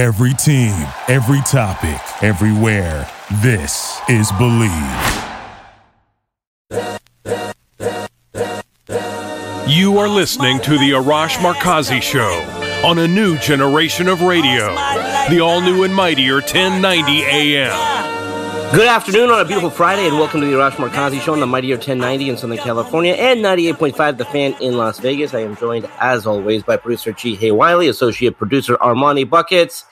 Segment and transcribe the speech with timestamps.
[0.00, 0.72] Every team,
[1.08, 3.06] every topic, everywhere.
[3.42, 5.28] This is Bleav.
[9.68, 12.30] You are listening to the Arash Markazi Show
[12.82, 14.74] on a new generation of radio,
[15.28, 18.00] the all new and mightier 1090 AM.
[18.72, 21.46] Good afternoon on a beautiful Friday, and welcome to the Arash Markazi Show on the
[21.46, 25.34] Mightier 1090 in Southern California and 98.5 The Fan in Las Vegas.
[25.34, 29.84] I am joined, as always, by producer Ji Hae Wiley, associate producer Armani Buckets.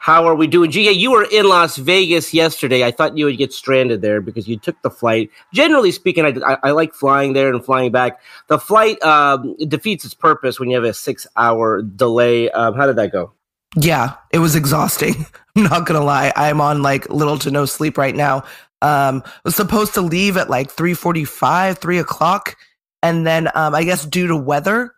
[0.00, 0.70] How are we doing?
[0.70, 0.90] Ji.
[0.90, 2.84] you were in Las Vegas yesterday.
[2.84, 5.30] I thought you would get stranded there because you took the flight.
[5.52, 8.18] Generally speaking, I, I, I like flying there and flying back.
[8.46, 12.50] The flight um, defeats its purpose when you have a six hour delay.
[12.50, 13.32] Um, how did that go?
[13.76, 15.26] Yeah, it was exhausting.
[15.56, 16.32] I'm not gonna lie.
[16.34, 18.44] I'm on like little to no sleep right now.
[18.80, 22.56] Um, was supposed to leave at like 3:45, 3 o'clock,
[23.02, 24.94] and then um, I guess due to weather,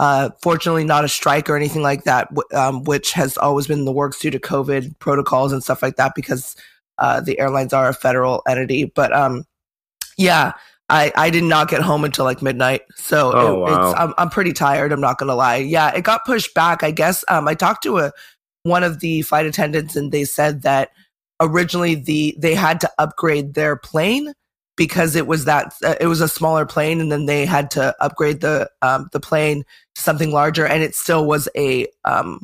[0.00, 3.84] uh, fortunately, not a strike or anything like that, um, which has always been in
[3.84, 6.56] the works due to COVID protocols and stuff like that, because
[6.98, 8.84] uh, the airlines are a federal entity.
[8.84, 9.44] But um,
[10.18, 10.52] yeah,
[10.88, 13.90] I, I did not get home until like midnight, so oh, it, wow.
[13.90, 14.92] it's, I'm I'm pretty tired.
[14.92, 15.56] I'm not gonna lie.
[15.56, 16.82] Yeah, it got pushed back.
[16.82, 18.12] I guess um, I talked to a
[18.64, 20.90] one of the flight attendants, and they said that
[21.40, 24.34] originally the they had to upgrade their plane
[24.76, 27.94] because it was that uh, it was a smaller plane and then they had to
[28.00, 32.42] upgrade the um, the plane to something larger and it still was a um,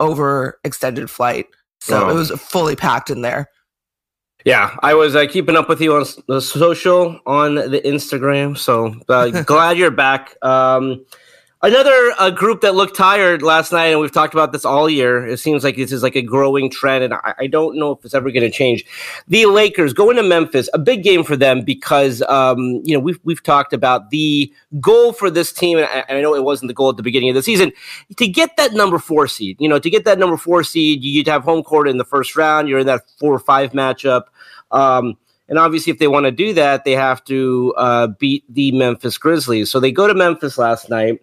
[0.00, 1.46] over extended flight
[1.80, 2.10] so Oh.
[2.10, 3.48] it was fully packed in there
[4.44, 8.56] Yeah, I was uh, keeping up with you on the social, on the Instagram.
[8.56, 10.36] So uh, glad you're back.
[10.42, 11.04] Um,
[11.62, 15.26] another uh, group that looked tired last night, and we've talked about this all year.
[15.26, 18.04] It seems like this is like a growing trend, and I, I don't know if
[18.04, 18.84] it's ever going to change.
[19.28, 23.20] The Lakers going to Memphis, a big game for them because um, you know we've
[23.24, 26.74] we've talked about the goal for this team, and I, I know it wasn't the
[26.74, 27.72] goal at the beginning of the season
[28.16, 29.56] to get that number four seed.
[29.60, 32.36] You know, to get that number four seed, you'd have home court in the first
[32.36, 32.68] round.
[32.68, 34.24] You're in that four or five matchup.
[34.70, 35.16] Um,
[35.48, 39.16] and obviously, if they want to do that, they have to uh, beat the Memphis
[39.16, 39.70] Grizzlies.
[39.70, 41.20] So they go to Memphis last night,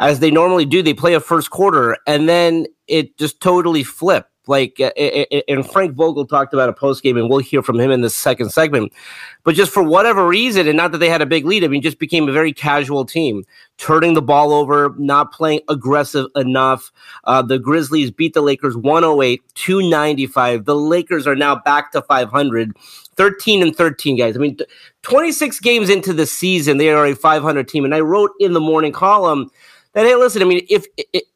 [0.00, 0.82] as they normally do.
[0.82, 4.26] They play a first quarter, and then it just totally flipped.
[4.46, 7.62] Like, uh, it, it- and Frank Vogel talked about a post game, and we'll hear
[7.62, 8.92] from him in the second segment.
[9.44, 11.82] But just for whatever reason, and not that they had a big lead, I mean,
[11.82, 13.44] just became a very casual team,
[13.76, 16.90] turning the ball over, not playing aggressive enough.
[17.24, 20.64] Uh, the Grizzlies beat the Lakers 108 295.
[20.64, 22.74] The Lakers are now back to 500,
[23.16, 24.34] 13 and 13, guys.
[24.36, 24.56] I mean,
[25.02, 27.84] 26 games into the season, they are a 500 team.
[27.84, 29.50] And I wrote in the morning column
[29.94, 30.86] that, hey, listen, I mean, if,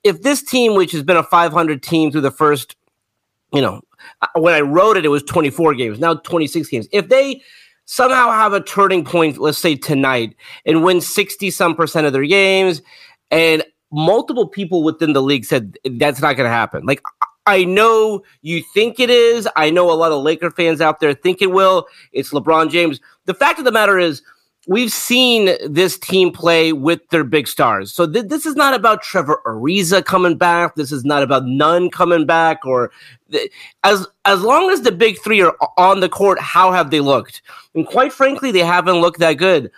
[0.05, 2.77] if, this team, which has been a 500 team through the first,
[3.53, 3.83] you know,
[4.35, 6.89] when I wrote it, it was 24 games, now 26 games.
[6.93, 7.43] If they
[7.85, 12.25] somehow have a turning point, let's say tonight, and win 60 some percent of their
[12.25, 12.83] games,
[13.31, 16.85] and multiple people within the league said that's not going to happen.
[16.85, 17.03] Like,
[17.47, 19.49] I know you think it is.
[19.55, 21.87] I know a lot of Laker fans out there think it will.
[22.13, 23.01] It's LeBron James.
[23.27, 24.23] The fact of the matter is,
[24.67, 27.93] we've seen this team play with their big stars.
[27.93, 30.75] So th- this is not about Trevor Ariza coming back.
[30.75, 32.65] This is not about Nunn coming back.
[32.65, 32.91] Or
[33.31, 33.51] th-
[33.83, 37.43] as as long as the big three are on the court, how have they looked?
[37.75, 39.71] And quite frankly, they haven't looked that good.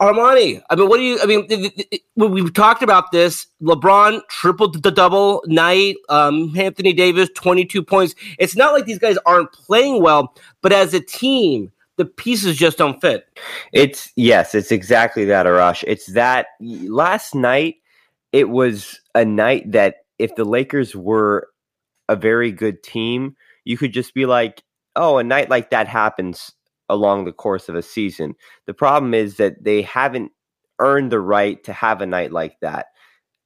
[0.00, 1.18] Armani, I mean, what do you?
[1.20, 3.48] I mean, th- we've talked about this.
[3.60, 5.96] LeBron tripled the double night.
[6.08, 8.14] Um, Anthony Davis twenty two points.
[8.38, 12.78] It's not like these guys aren't playing well, but as a team, the pieces just
[12.78, 13.26] don't fit.
[13.72, 15.84] It's yes, it's exactly that, Arash.
[15.86, 17.76] It's that last night.
[18.32, 21.48] It was a night that if the Lakers were
[22.08, 24.62] a very good team, you could just be like,
[24.96, 26.52] "Oh, a night like that happens
[26.88, 28.34] along the course of a season."
[28.66, 30.30] The problem is that they haven't
[30.78, 32.86] earned the right to have a night like that.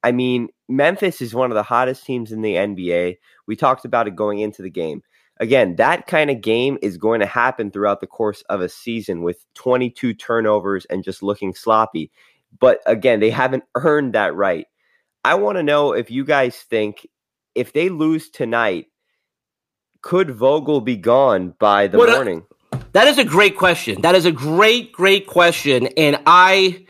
[0.03, 3.17] I mean, Memphis is one of the hottest teams in the NBA.
[3.47, 5.01] We talked about it going into the game
[5.37, 9.21] again, that kind of game is going to happen throughout the course of a season
[9.23, 12.11] with 22 turnovers and just looking sloppy.
[12.59, 14.67] But again, they haven't earned that right.
[15.25, 17.07] I want to know if you guys think
[17.55, 18.87] if they lose tonight,
[20.01, 22.45] could Vogel be gone by the What a- morning?
[22.93, 24.01] That is a great question.
[24.01, 25.87] That is a great, great question.
[25.97, 26.85] And I,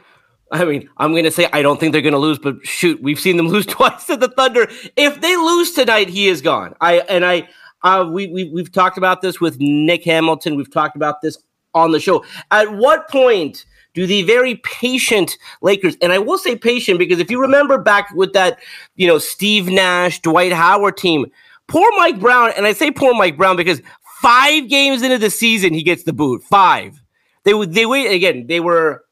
[0.52, 3.02] I mean, I'm going to say I don't think they're going to lose, but shoot,
[3.02, 4.68] we've seen them lose twice to the Thunder.
[4.96, 6.76] If they lose tonight, he is gone.
[6.82, 7.48] I and I,
[7.84, 10.56] uh, we, we we've talked about this with Nick Hamilton.
[10.56, 11.38] We've talked about this
[11.74, 12.24] on the show.
[12.52, 13.66] At what point?
[13.94, 18.10] Do the very patient Lakers, and I will say patient because if you remember back
[18.16, 18.58] with that,
[18.96, 21.28] you know, Steve Nash, Dwight Howard team,
[21.68, 23.84] poor Mike Brown, and I say poor Mike Brown because
[24.20, 26.42] five games into the season he gets the boot.
[26.42, 27.04] Five.
[27.44, 28.48] They would they wait again.
[28.48, 29.04] They were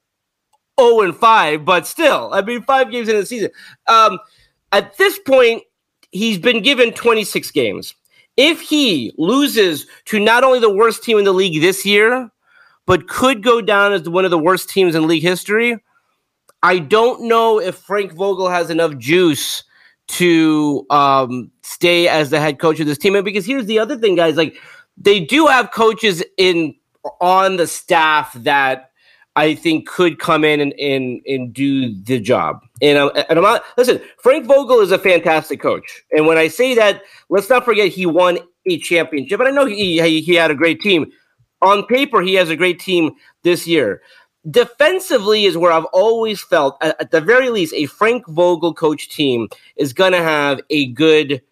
[0.80, 3.52] zero and five, but still, I mean, five games into the season.
[3.88, 4.20] Um,
[4.72, 5.64] at this point,
[6.12, 7.94] he's been given 26 games.
[8.44, 12.32] If he loses to not only the worst team in the league this year,
[12.88, 15.78] but could go down as one of the worst teams in league history,
[16.64, 19.64] I don't know if Frank Vogel has enough juice
[20.08, 23.16] to um, stay as the head coach of this team.
[23.16, 24.56] And because here's the other thing, guys, like
[24.98, 26.74] they do have coaches in
[27.20, 28.91] on the staff that
[29.36, 32.62] I think could come in and and, and do the job.
[32.82, 34.02] And, I'm, and I'm not listen.
[34.20, 38.06] Frank Vogel is a fantastic coach, and when I say that, let's not forget he
[38.06, 39.40] won a championship.
[39.40, 41.12] And I know he he had a great team.
[41.62, 43.12] On paper, he has a great team
[43.44, 44.02] this year.
[44.50, 49.10] Defensively is where I've always felt, at, at the very least, a Frank Vogel coach
[49.10, 51.44] team is going to have a good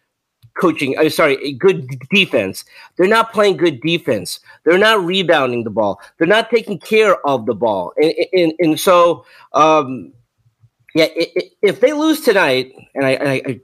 [0.59, 0.97] coaching.
[0.97, 2.65] I'm sorry, good defense.
[2.97, 4.39] They're not playing good defense.
[4.63, 6.01] They're not rebounding the ball.
[6.17, 7.93] They're not taking care of the ball.
[7.97, 10.11] And and, and so, um,
[10.93, 11.07] yeah,
[11.61, 13.59] if they lose tonight, and I, I, I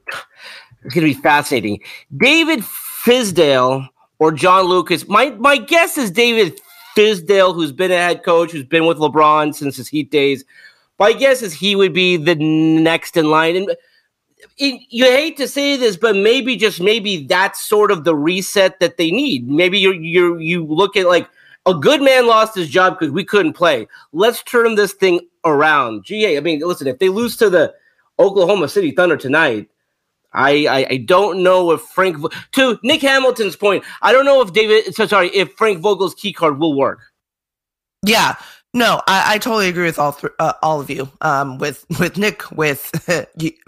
[0.85, 1.81] it's going to be fascinating.
[2.15, 3.89] David Fizdale
[4.19, 5.07] or John Lucas.
[5.07, 6.59] My my guess is David
[6.95, 10.45] Fizdale, who's been a head coach, who's been with LeBron since his Heat days.
[10.97, 13.55] My guess is he would be the next in line.
[13.55, 13.75] And
[14.57, 18.79] it, you hate to say this, but maybe just maybe that's sort of the reset
[18.79, 19.49] that they need.
[19.49, 21.29] Maybe you you you look at like
[21.65, 23.87] a good man lost his job because we couldn't play.
[24.11, 26.05] Let's turn this thing around.
[26.05, 26.37] Ji Hae.
[26.37, 27.73] I mean, listen, if they lose to the
[28.19, 29.69] Oklahoma City Thunder tonight,
[30.33, 32.17] I, I, I don't know if Frank
[32.53, 33.83] to Nick Hamilton's point.
[34.01, 34.93] I don't know if David.
[34.93, 36.99] So sorry, if Frank Vogel's key card will work.
[38.05, 38.35] Yeah,
[38.75, 41.09] no, I, I totally agree with all th- uh, all of you.
[41.21, 42.91] Um, with with Nick, with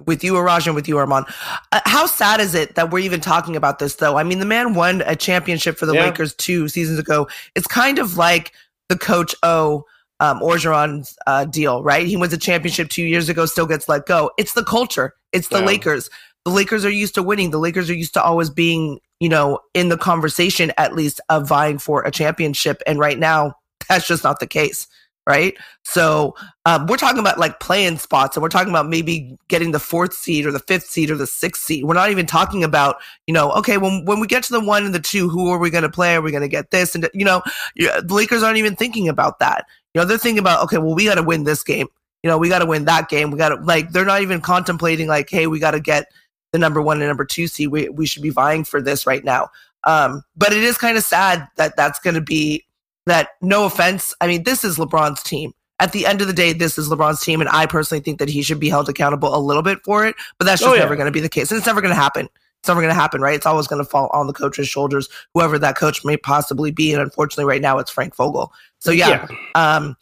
[0.06, 1.26] with you, Arash, and with you, Armand.
[1.72, 4.18] Uh, how sad is it that we're even talking about this, though?
[4.18, 6.08] I mean, the man won a championship for the yeah.
[6.08, 7.26] Lakers two seasons ago.
[7.56, 8.52] It's kind of like
[8.90, 9.86] the Coach O
[10.20, 12.06] um, Orgeron's uh, deal, right?
[12.06, 14.32] He wins a championship two years ago, still gets let go.
[14.38, 15.14] It's the culture.
[15.32, 15.66] It's the yeah.
[15.66, 16.10] Lakers.
[16.44, 17.52] The Lakers are used to winning.
[17.52, 21.48] The Lakers are used to always being, you know, in the conversation at least of
[21.48, 22.82] vying for a championship.
[22.86, 23.56] And right now,
[23.90, 24.88] that's just not the case
[25.28, 25.58] right?
[25.84, 26.36] So
[26.66, 30.14] um, we're talking about like playing spots, and we're talking about maybe getting the fourth
[30.14, 31.84] seed or the fifth seed or the sixth seed.
[31.84, 32.96] We're not even talking about
[33.28, 35.60] you know, okay, when when we get to the one and the two, who are
[35.60, 36.16] we going to play?
[36.16, 36.96] Are we going to get this?
[36.96, 37.44] And you know,
[37.76, 39.66] the Lakers aren't even thinking about that.
[39.94, 41.88] You know, they're thinking about okay, well, we got to win this game.
[42.24, 43.30] You know, we got to win that game.
[43.30, 46.06] We got to like they're not even contemplating like, hey, we got to get
[46.54, 47.68] the number one and number two seed.
[47.68, 49.50] We we should be vying for this right now.
[49.84, 52.64] Um, but it is kind of sad that that's going to be
[53.08, 55.54] that no offense, I mean, this is LeBron's team.
[55.80, 58.30] At the end of the day, this is LeBron's team, and I personally think that
[58.30, 60.16] he should be held accountable a little bit for it.
[60.38, 60.82] But that's just oh, yeah.
[60.82, 62.28] never going to be the case, and it's never going to happen.
[62.60, 63.36] It's never going to happen, right?
[63.36, 66.92] It's always going to fall on the coach's shoulders, whoever that coach may possibly be.
[66.94, 68.52] And unfortunately, right now, it's Frank Vogel.
[68.80, 69.76] So yeah, yeah.
[69.76, 69.96] Um,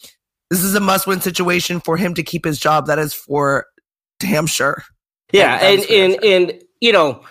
[0.50, 2.88] this is a must-win situation for him to keep his job.
[2.88, 3.68] That is for
[4.19, 4.84] damn sure.
[5.34, 7.22] Yeah, and and, and, and you know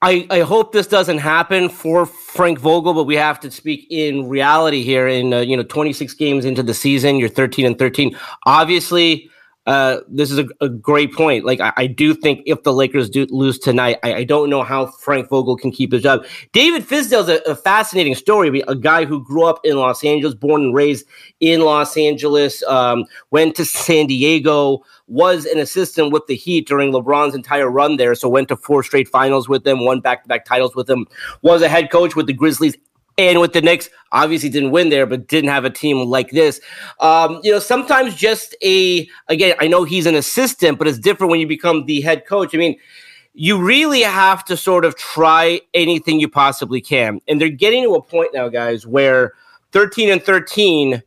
[0.00, 4.28] I, I hope this doesn't happen for Frank Vogel, but we have to speak in
[4.28, 5.08] reality here.
[5.08, 8.16] In uh, you know, 26 games into the season, you're 13 and 13.
[8.46, 9.28] Obviously,
[9.68, 11.44] uh, this is a, a, great point.
[11.44, 14.62] Like, I, I, do think if the Lakers do lose tonight, I, I, don't know
[14.62, 16.24] how Frank Vogel can keep his job.
[16.52, 18.62] David Fizdale's a, a fascinating story.
[18.66, 21.04] A guy who grew up in Los Angeles, born and raised
[21.40, 26.90] in Los Angeles, um, went to San Diego, was an assistant with the Heat during
[26.90, 28.14] LeBron's entire run there.
[28.14, 31.06] So went to four straight finals with them, won back to back titles with them,
[31.42, 32.76] was a head coach with the Grizzlies
[33.18, 36.60] and with the Knicks, obviously didn't win there, but didn't have a team like this.
[37.00, 41.32] Um, you know, sometimes just a again, I know he's an assistant, but it's different
[41.32, 42.54] when you become the head coach.
[42.54, 42.78] I mean,
[43.34, 47.20] you really have to sort of try anything you possibly can.
[47.28, 49.34] And they're getting to a point now, guys, where
[49.72, 51.02] 13 and 13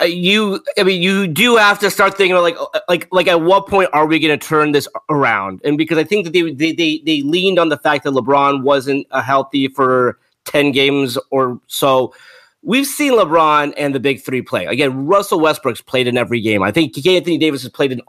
[0.00, 3.28] uh, you i mean you do have to start thinking about like uh, like like
[3.28, 6.32] at what point are we going to turn this around and because i think that
[6.32, 10.72] they, they they they leaned on the fact that lebron wasn't uh, healthy for 10
[10.72, 12.14] games or so.
[12.62, 14.66] We've seen LeBron and the big three play.
[14.66, 16.62] Again, Russell Westbrook's played in every game.
[16.62, 18.00] I think Anthony Davis has played in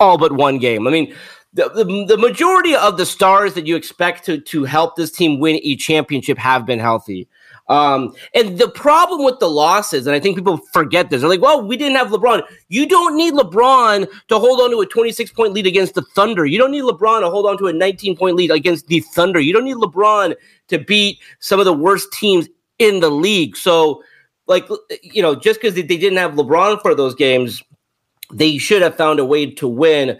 [0.00, 0.86] all but one game.
[0.86, 1.14] I mean,
[1.52, 5.38] the, the, the, majority of the stars that you expect to, to help this team
[5.38, 7.28] win a championship have been healthy.
[7.68, 11.40] Um, and the problem with the losses, and I think people forget this, they're like,
[11.40, 12.42] well, we didn't have LeBron.
[12.68, 16.44] You don't need LeBron to hold on to a 26 point lead against the Thunder.
[16.44, 19.40] You don't need LeBron to hold on to a 19 point lead against the Thunder.
[19.40, 20.34] You don't need LeBron
[20.68, 23.56] to beat some of the worst teams in the league.
[23.56, 24.02] So,
[24.46, 24.68] like,
[25.02, 27.62] you know, just because they didn't have LeBron for those games,
[28.32, 30.18] they should have found a way to win.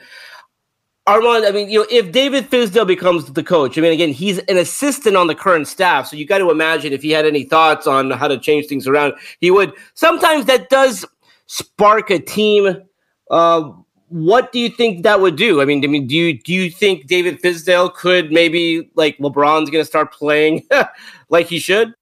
[1.06, 4.38] Armand, I mean, you know, if David Fizdale becomes the coach, I mean, again, he's
[4.38, 7.44] an assistant on the current staff, so you got to imagine if he had any
[7.44, 9.72] thoughts on how to change things around, he would.
[9.92, 11.04] Sometimes that does
[11.46, 12.82] spark a team
[13.30, 13.70] uh,
[14.08, 15.60] what do you think that would do?
[15.60, 19.70] I mean, I mean, do you do you think David Fizdale could maybe like LeBron's
[19.70, 20.62] going to start playing
[21.30, 21.94] like he should?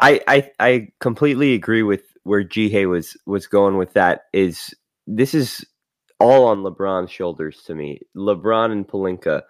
[0.00, 4.24] I, I I completely agree with where Hae was was going with that.
[4.32, 4.74] Is
[5.06, 5.64] this is
[6.22, 9.42] all on LeBron's shoulders to me, LeBron and Pelinka,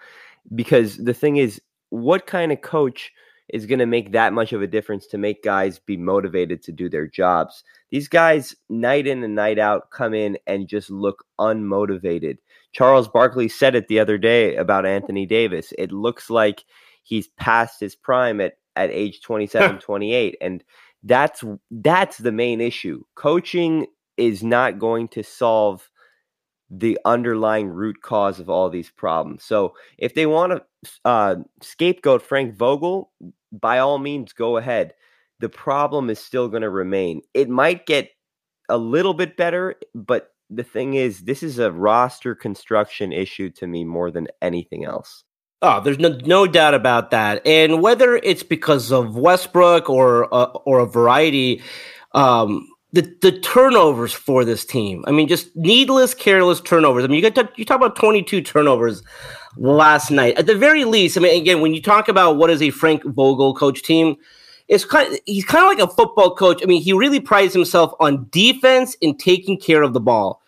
[0.54, 1.60] because the thing is,
[1.90, 3.12] what kind of coach
[3.50, 6.72] is going to make that much of a difference to make guys be motivated to
[6.72, 7.62] do their jobs?
[7.90, 12.38] These guys, night in and night out, come in and just look unmotivated.
[12.72, 15.74] Charles Barkley said it the other day about Anthony Davis.
[15.76, 16.64] It looks like
[17.02, 20.64] he's past his prime at at age 27, 28 and
[21.02, 23.02] that's that's the main issue.
[23.14, 23.86] Coaching
[24.16, 25.90] is not going to solve
[26.74, 29.44] the underlying root cause of all these problems.
[29.44, 33.12] So if they want to uh, scapegoat Frank Vogel,
[33.52, 34.94] by all means, go ahead.
[35.40, 37.20] The problem is still going to remain.
[37.34, 38.10] It might get
[38.70, 43.66] a little bit better, but the thing is, this is a roster construction issue to
[43.66, 45.24] me more than anything else.
[45.60, 47.46] Oh, there's no no doubt about that.
[47.46, 51.62] And whether it's because of Westbrook or uh, or a variety,
[52.14, 55.04] um, the the turnovers for this team.
[55.06, 57.04] I mean, just needless, careless turnovers.
[57.04, 59.02] I mean, you got you talk about 22 turnovers
[59.56, 60.36] last night.
[60.38, 63.02] At the very least, I mean, again, when you talk about what is a Frank
[63.04, 64.16] Vogel coach team,
[64.68, 66.62] it's kind of, he's kind of like a football coach.
[66.62, 70.42] I mean, he really prides himself on defense and taking care of the ball.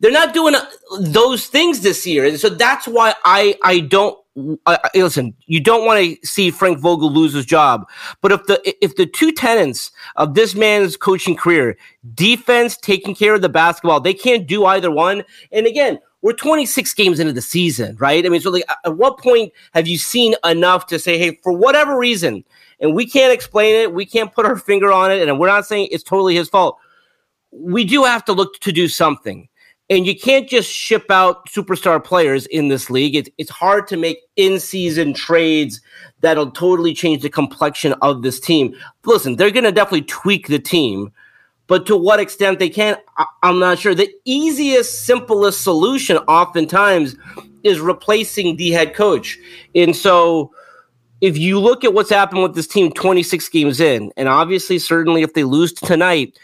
[0.00, 0.64] They're not doing uh,
[0.98, 4.18] those things this year, and so that's why I I don't
[4.94, 7.88] listen, you don't want to see Frank Vogel lose his job,
[8.20, 11.76] but if the if the two tenants of this man's coaching career,
[12.14, 15.22] defense, taking care of the basketball, they can't do either one.
[15.50, 18.24] And again, we're 26 games into the season, right?
[18.24, 21.52] I mean, so like, at what point have you seen enough to say, hey, for
[21.52, 22.44] whatever reason,
[22.80, 25.66] and we can't explain it, we can't put our finger on it, and we're not
[25.66, 26.78] saying it's totally his fault.
[27.50, 29.48] We do have to look to do something.
[29.92, 33.14] And you can't just ship out superstar players in this league.
[33.14, 35.82] It's, it's hard to make in season trades
[36.22, 38.74] that'll totally change the complexion of this team.
[39.04, 41.12] Listen, they're going to definitely tweak the team,
[41.66, 43.94] but to what extent they can, I, I'm not sure.
[43.94, 47.14] The easiest, simplest solution oftentimes
[47.62, 49.38] is replacing the head coach.
[49.74, 50.54] And so
[51.20, 55.20] if you look at what's happened with this team 26 games in, and obviously, certainly
[55.20, 56.38] if they lose tonight,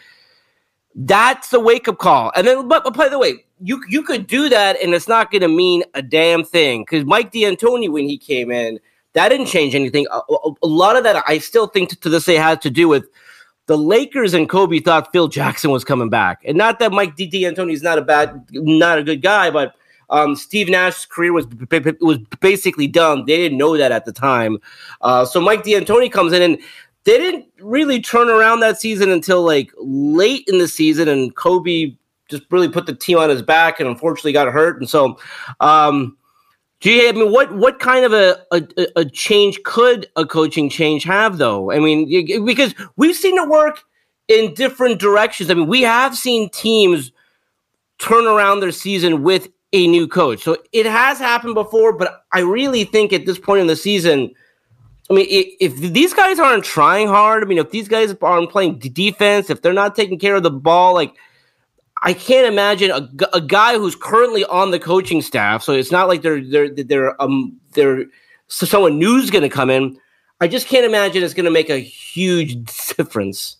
[0.94, 2.32] that's the wake up call.
[2.34, 5.30] And then, but, but by the way, you you could do that, and it's not
[5.30, 6.82] going to mean a damn thing.
[6.82, 8.78] Because Mike D'Antoni, when he came in,
[9.14, 10.06] that didn't change anything.
[10.10, 10.20] A,
[10.62, 13.06] a, lot of that, I still think, to, this day, has to do with
[13.66, 17.72] the Lakers and Kobe thought Phil Jackson was coming back, and not that Mike D'Antoni
[17.72, 19.74] is not a bad, not a good guy, but
[20.10, 21.46] um, Steve Nash's career was
[22.00, 23.24] was basically done.
[23.26, 24.58] They didn't know that at the time.
[25.00, 26.58] Uh, so Mike D'Antoni comes in, and
[27.08, 31.96] they didn't really turn around that season until like late in the season, and Kobe
[32.28, 34.78] just really put the team on his back, and unfortunately got hurt.
[34.78, 35.18] And so,
[35.60, 36.18] um,
[36.80, 38.62] Ji, I mean, what what kind of a, a,
[38.96, 41.72] a change could a coaching change have, though?
[41.72, 43.84] I mean, because we've seen it work
[44.28, 45.50] in different directions.
[45.50, 47.10] I mean, we have seen teams
[47.98, 51.94] turn around their season with a new coach, so it has happened before.
[51.94, 54.34] But I really think at this point in the season
[55.10, 58.78] I mean, if these guys aren't trying hard, I mean, if these guys aren't playing
[58.78, 61.14] defense, if they're not taking care of the ball, like
[62.02, 65.62] I can't imagine a, a guy who's currently on the coaching staff.
[65.62, 68.04] So it's not like they're they're they're um they're
[68.48, 69.98] so someone new's going to come in.
[70.40, 72.64] I just can't imagine it's going to make a huge
[72.96, 73.57] difference.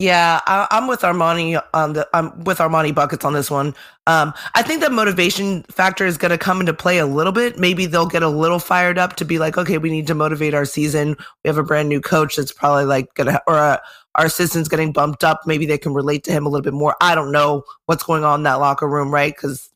[0.00, 2.08] Yeah, I, am with Armani on the.
[2.14, 3.74] I'm with Armani buckets on this one.
[4.06, 7.58] Um, I think the motivation factor is going to come into play a little bit.
[7.58, 10.54] Maybe they'll get a little fired up to be like, okay, we need to motivate
[10.54, 11.16] our season.
[11.42, 13.78] We have a brand new coach that's probably like gonna, or uh,
[14.14, 15.40] our assistant's getting bumped up.
[15.46, 16.94] Maybe they can relate to him a little bit more.
[17.00, 19.34] I don't know what's going on in that locker room, right?
[19.34, 19.68] Because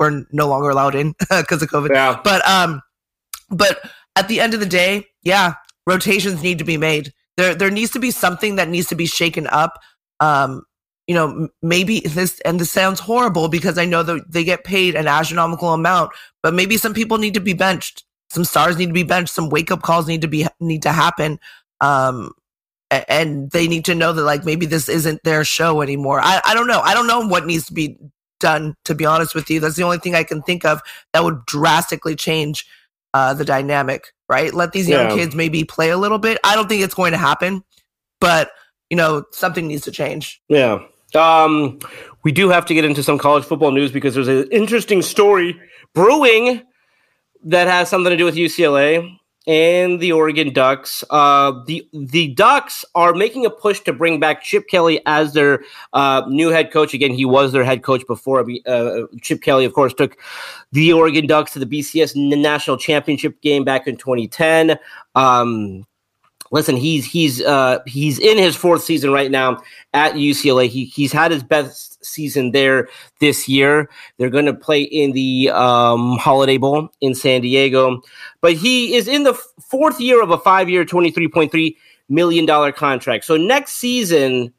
[0.00, 1.90] we're no longer allowed in because of COVID.
[1.90, 2.20] Yeah.
[2.24, 2.82] But um,
[3.48, 5.54] but at the end of the day, yeah,
[5.86, 9.06] rotations need to be made there there needs to be something that needs to be
[9.06, 9.78] shaken up.
[10.20, 10.64] Um,
[11.06, 14.94] you know, maybe this and this sounds horrible because I know that they get paid
[14.94, 16.12] an astronomical amount,
[16.42, 18.04] but maybe some people need to be benched.
[18.30, 19.34] Some stars need to be benched.
[19.34, 21.38] Some wake up calls need to be need to happen.
[21.80, 22.32] Um,
[23.08, 26.20] and they need to know that like maybe this isn't their show anymore.
[26.20, 26.80] I, I don't know.
[26.80, 27.98] I don't know what needs to be
[28.38, 29.60] done, to be honest with you.
[29.60, 32.66] That's the only thing I can think of that would drastically change
[33.14, 34.52] uh, the dynamic, right?
[34.52, 35.16] Let these young yeah.
[35.16, 36.38] kids maybe play a little bit.
[36.44, 37.62] I don't think it's going to happen,
[38.20, 38.50] but
[38.90, 40.40] you know, something needs to change.
[40.48, 40.80] Yeah.
[41.14, 41.78] Um,
[42.24, 45.60] we do have to get into some college football news because there's an interesting story
[45.94, 46.62] brewing
[47.44, 49.18] that has something to do with UCLA.
[49.46, 51.02] And the Oregon Ducks.
[51.10, 55.64] Uh, the the Ducks are making a push to bring back Chip Kelly as their
[55.92, 56.94] uh, new head coach.
[56.94, 58.46] Again, he was their head coach before.
[58.66, 60.16] Uh, Chip Kelly, of course, took
[60.72, 64.78] the Oregon Ducks to the BCS National Championship game back in 2010.
[65.14, 65.86] Um,
[66.52, 69.60] listen, he's he's uh, he's in his fourth season right now
[69.92, 70.68] at UCLA.
[70.68, 73.90] He he's had his best season there this year.
[74.18, 78.02] They're going to play in the um, Holiday Bowl in San Diego,
[78.40, 79.34] but he is in the
[79.68, 81.76] fourth year of a five-year, twenty-three point three
[82.08, 83.24] million dollar contract.
[83.24, 84.52] So next season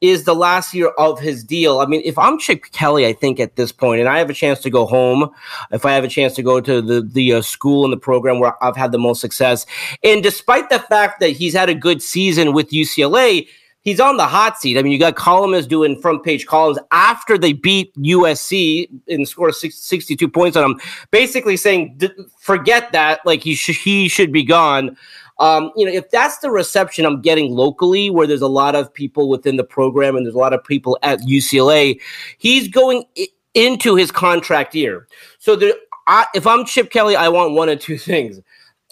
[0.00, 1.80] is the last year of his deal.
[1.80, 4.34] I mean, if I'm Chip Kelly, I think at this point, and I have a
[4.34, 5.30] chance to go home,
[5.72, 8.38] if I have a chance to go to the the uh, school and the program
[8.38, 9.66] where I've had the most success,
[10.04, 13.48] and despite the fact that he's had a good season with UCLA.
[13.82, 14.76] He's on the hot seat.
[14.76, 19.50] I mean, you got columnists doing front page columns after they beat USC and score
[19.50, 21.98] 62 points on him, basically saying,
[22.38, 23.20] forget that.
[23.24, 24.96] Like, he, sh- he should be gone.
[25.40, 28.92] Um, you know, if that's the reception I'm getting locally, where there's a lot of
[28.92, 32.00] people within the program and there's a lot of people at UCLA,
[32.38, 35.06] he's going I- into his contract year.
[35.38, 35.74] So there,
[36.06, 38.40] I, if I'm Chip Kelly, I want one of two things.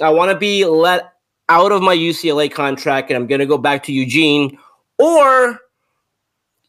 [0.00, 1.12] I want to be let
[1.48, 4.58] out of my UCLA contract and I'm going to go back to Eugene,
[4.98, 5.60] or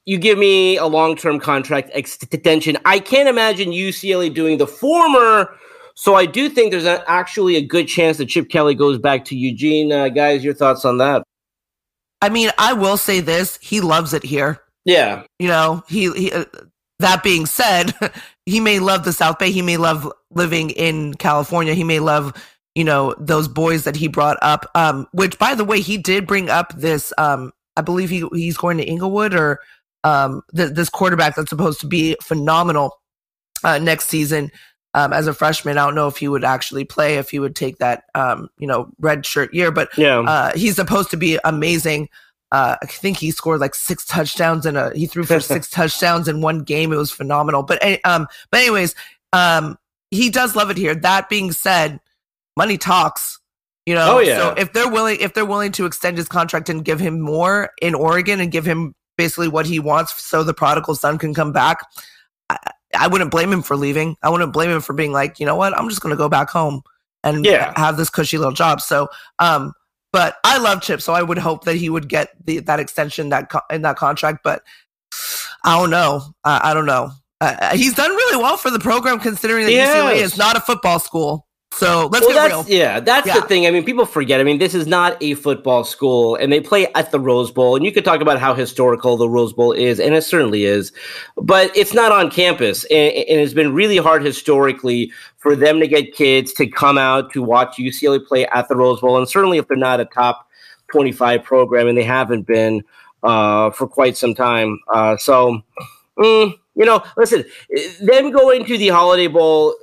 [0.05, 2.77] you give me a long term contract extension.
[2.85, 5.53] I can't imagine UCLA doing the former
[5.99, 9.25] so I do think there's a, actually a good chance that Chip Kelly goes back
[9.25, 9.91] to Eugene.
[9.91, 11.23] Uh, guys, your thoughts on that?
[12.21, 14.61] I mean, I will say this: he loves it here.
[14.85, 16.11] Yeah, you know, he.
[16.13, 16.45] he uh,
[16.99, 17.93] that being said,
[18.45, 19.49] he may love the South Bay.
[19.49, 21.73] He may love living in California.
[21.73, 22.33] He may love,
[22.75, 24.69] you know, those boys that he brought up.
[24.75, 27.11] Um, which, by the way, he did bring up this.
[27.17, 29.61] Um, I believe he he's going to Inglewood or
[30.03, 32.99] um, th- this quarterback that's supposed to be phenomenal
[33.63, 34.51] uh, next season
[34.97, 35.77] um, as a freshman.
[35.77, 38.65] I don't know if he would actually play, if he would take that, um, you
[38.65, 40.21] know, red shirt year, but yeah.
[40.21, 42.09] uh, he's supposed to be amazing.
[42.51, 46.27] Uh, I think he scored like six touchdowns and a, he threw for six touchdowns
[46.27, 46.91] in one game.
[46.91, 47.61] It was phenomenal.
[47.61, 48.95] But, um, but anyways,
[49.33, 49.77] um,
[50.09, 50.95] he does love it here.
[50.95, 51.99] That being said,
[52.55, 53.39] money talks.
[53.85, 54.37] You know, oh, yeah.
[54.37, 57.69] so if they're willing, if they're willing to extend his contract and give him more
[57.83, 61.53] in Oregon and give him basically what he wants, so the prodigal son can come
[61.53, 61.85] back,
[62.95, 64.15] I, wouldn't blame him for leaving.
[64.21, 66.29] I wouldn't blame him for being like, you know what, I'm just going to go
[66.29, 66.81] back home
[67.23, 67.73] and yeah.
[67.75, 68.81] have this cushy little job.
[68.81, 69.07] So,
[69.39, 69.73] um,
[70.13, 73.29] but I love Chip, so I would hope that he would get the, that extension
[73.29, 74.39] that co- in that contract.
[74.43, 74.63] But
[75.63, 76.21] I don't know.
[76.43, 77.11] I, I don't know.
[77.39, 79.95] Uh, he's done really well for the program, considering that yes.
[79.95, 81.46] UCLA is not a football school.
[81.77, 82.65] So let's well, get real.
[82.67, 83.39] Yeah, that's yeah.
[83.39, 83.67] the thing.
[83.67, 84.39] I mean, people forget.
[84.39, 87.75] I mean, this is not a football school, and they play at the Rose Bowl.
[87.75, 90.91] And you could talk about how historical the Rose Bowl is, and it certainly is.
[91.35, 95.87] But it's not on campus, and, and it's been really hard historically for them to
[95.87, 99.17] get kids to come out to watch UCLA play at the Rose Bowl.
[99.17, 100.47] And certainly, if they're not a top
[100.87, 102.83] twenty-five program, and they haven't been
[103.21, 105.61] uh, for quite some time, uh, so.
[106.17, 107.43] Mm, you know, listen,
[107.99, 109.73] them going to the Holiday Bowl,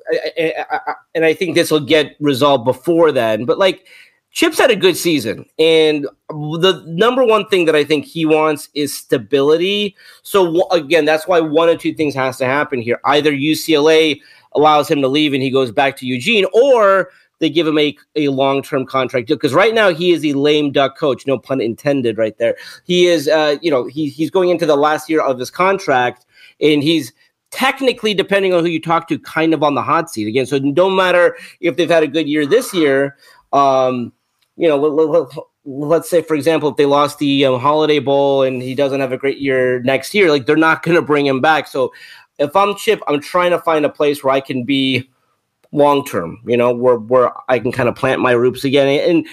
[1.14, 3.44] and I think this will get resolved before then.
[3.44, 3.87] But like,
[4.30, 8.68] Chip's had a good season, and the number one thing that I think he wants
[8.74, 9.96] is stability.
[10.22, 14.20] So again, that's why one or two things has to happen here: either UCLA
[14.52, 17.96] allows him to leave and he goes back to Eugene, or they give him a,
[18.14, 19.28] a long term contract.
[19.28, 22.57] Because right now he is a lame duck coach, no pun intended, right there.
[22.85, 26.24] He is, uh, you know, he, he's going into the last year of his contract
[26.61, 27.12] and he's
[27.51, 30.45] technically, depending on who you talk to, kind of on the hot seat again.
[30.45, 33.17] So no matter if they've had a good year this year,
[33.53, 34.12] um,
[34.57, 38.61] you know, let, us say for example, if they lost the um, Holiday Bowl and
[38.61, 41.40] he doesn't have a great year next year, like they're not going to bring him
[41.40, 41.69] back.
[41.69, 41.93] So
[42.38, 45.09] if I'm Chip, I'm trying to find a place where I can be
[45.75, 49.27] long term, you know, where where I can kind of plant my roots again and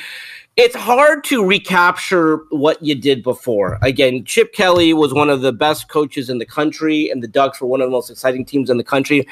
[0.58, 3.80] it's hard to recapture what you did before.
[3.82, 7.62] Again, Chip Kelly was one of the best coaches in the country, and the Ducks
[7.62, 9.26] were one of the most exciting teams in the country.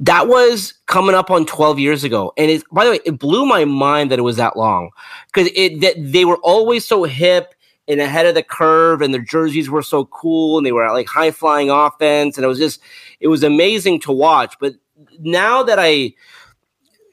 [0.00, 2.32] That was coming up on 12 years ago.
[2.36, 4.90] And it, by the way, it blew my mind that it was that long
[5.32, 7.54] because it that they were always so hip
[7.88, 11.08] and ahead of the curve, and their jerseys were so cool, and they were like
[11.08, 12.80] high flying offense, and it was just
[13.18, 14.54] it was amazing to watch.
[14.60, 14.74] But
[15.18, 16.12] now that I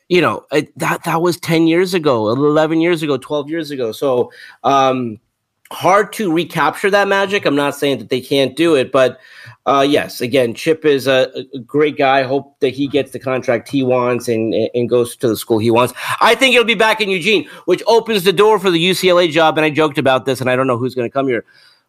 [0.10, 3.92] you know that that was 10 years ago 11 years ago 12 years ago.
[3.92, 4.32] So
[4.64, 5.20] um
[5.70, 7.46] hard to recapture that magic.
[7.46, 9.20] I'm not saying that they can't do it but
[9.66, 12.24] uh yes again chip is a, a great guy.
[12.24, 15.72] Hope that he gets the contract he wants and and goes to the school he
[15.72, 15.94] wants.
[16.22, 19.58] I think he'll be back in eugene which opens the door for the ucla job
[19.58, 21.46] and i joked about this and i don't know who's going to come here.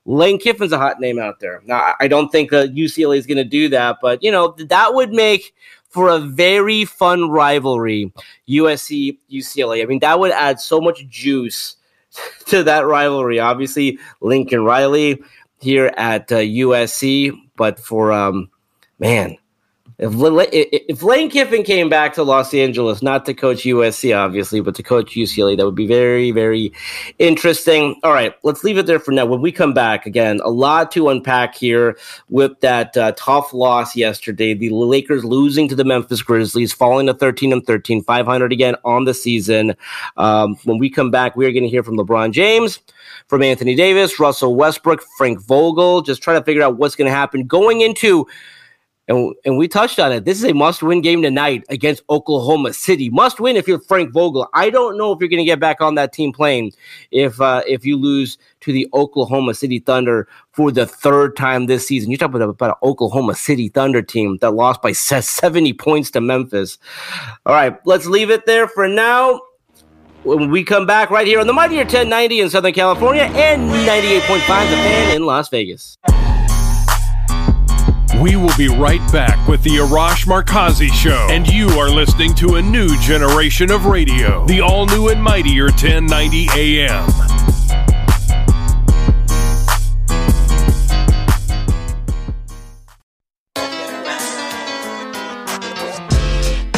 [0.08, 1.60] Lane Kiffin's a hot name out there.
[1.66, 4.94] Now, I don't think that UCLA is going to do that, but you know that
[4.94, 5.54] would make
[5.88, 8.12] for a very fun rivalry,
[8.48, 9.82] USC UCLA.
[9.82, 11.76] I mean, that would add so much juice
[12.46, 13.40] to that rivalry.
[13.40, 15.22] Obviously, Lincoln Riley
[15.60, 18.50] here at uh, USC, but for um,
[18.98, 19.36] man,
[19.98, 20.12] if,
[20.52, 24.82] if Lane Kiffin came back to Los Angeles, not to coach USC, obviously, but to
[24.84, 26.72] coach UCLA, that would be very, very
[27.18, 27.98] interesting.
[28.04, 29.26] All right, let's leave it there for now.
[29.26, 33.96] When we come back, again, a lot to unpack here with that uh, tough loss
[33.96, 34.54] yesterday.
[34.54, 39.04] The Lakers losing to the Memphis Grizzlies, falling to 13 and 13, 500 again on
[39.04, 39.74] the season.
[40.16, 42.78] Um, when we come back, we are going to hear from LeBron James
[43.26, 47.16] from Anthony Davis, Russell Westbrook, Frank Vogel, just trying to figure out what's going to
[47.16, 48.26] happen going into
[49.08, 50.26] and, and we touched on it.
[50.26, 53.08] This is a must win game tonight against Oklahoma City.
[53.08, 54.48] Must win if you're Frank Vogel.
[54.52, 56.72] I don't know if you're going to get back on that team playing
[57.10, 61.86] if uh, if you lose to the Oklahoma City Thunder for the third time this
[61.86, 62.10] season.
[62.10, 66.20] You're talking about, about an Oklahoma City Thunder team that lost by 70 points to
[66.20, 66.76] Memphis.
[67.46, 69.40] All right, let's leave it there for now.
[70.24, 74.40] When we come back right here on the Mightier 1090 in Southern California and 98.5
[74.68, 75.96] The Fan in Las Vegas.
[78.20, 82.56] We will be right back with the Arash Markazi Show, and you are listening to
[82.56, 87.08] a new generation of radio, the all new and mightier 1090 AM.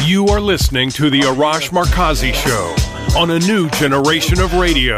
[0.05, 4.97] You are listening to the Arash Markazi Show on a new generation of radio,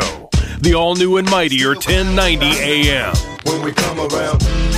[0.59, 3.15] the all new and mightier 1090 AM.
[3.45, 4.72] When we come around.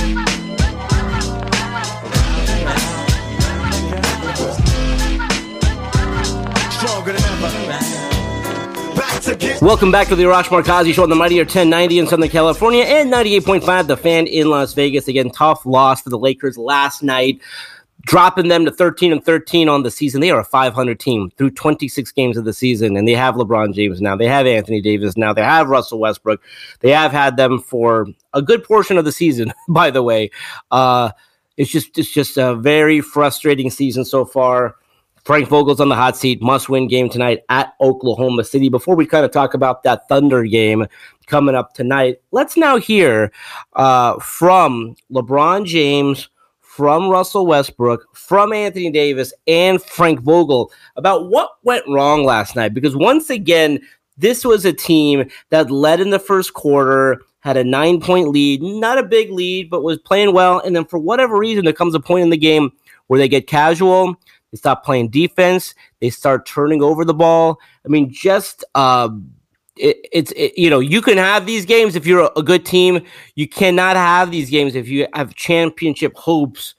[9.26, 13.12] Welcome back to the Arash Markazi Show on the Mightier 1090 in Southern California and
[13.12, 15.08] 98.5 The Fan in Las Vegas.
[15.08, 17.40] Again, tough loss for the Lakers last night,
[18.02, 20.20] dropping them to 13 and 13 on the season.
[20.20, 23.74] They are a 500 team through 26 games of the season, and they have LeBron
[23.74, 24.14] James now.
[24.14, 25.32] They have Anthony Davis now.
[25.32, 26.40] They have Russell Westbrook.
[26.78, 30.30] They have had them for a good portion of the season, by the way.
[30.70, 31.10] Uh,
[31.56, 34.76] it's just it's just a very frustrating season so far.
[35.26, 36.40] Frank Vogel's on the hot seat.
[36.40, 38.68] Must win game tonight at Oklahoma City.
[38.68, 40.86] Before we kind of talk about that Thunder game
[41.26, 43.32] coming up tonight, let's now hear
[43.72, 46.28] uh, from LeBron James,
[46.60, 52.72] from Russell Westbrook, from Anthony Davis, and Frank Vogel about what went wrong last night.
[52.72, 53.80] Because once again,
[54.16, 58.62] this was a team that led in the first quarter, had a nine point lead,
[58.62, 60.60] not a big lead, but was playing well.
[60.60, 62.70] And then for whatever reason, there comes a point in the game
[63.08, 64.16] where they get casual
[64.56, 65.74] they stop playing defense.
[66.00, 67.60] They start turning over the ball.
[67.84, 69.10] I mean, just uh,
[69.76, 72.64] it, it's it, you know you can have these games if you're a, a, good
[72.64, 73.04] team.
[73.34, 76.74] You cannot have these games if you have championship hopes,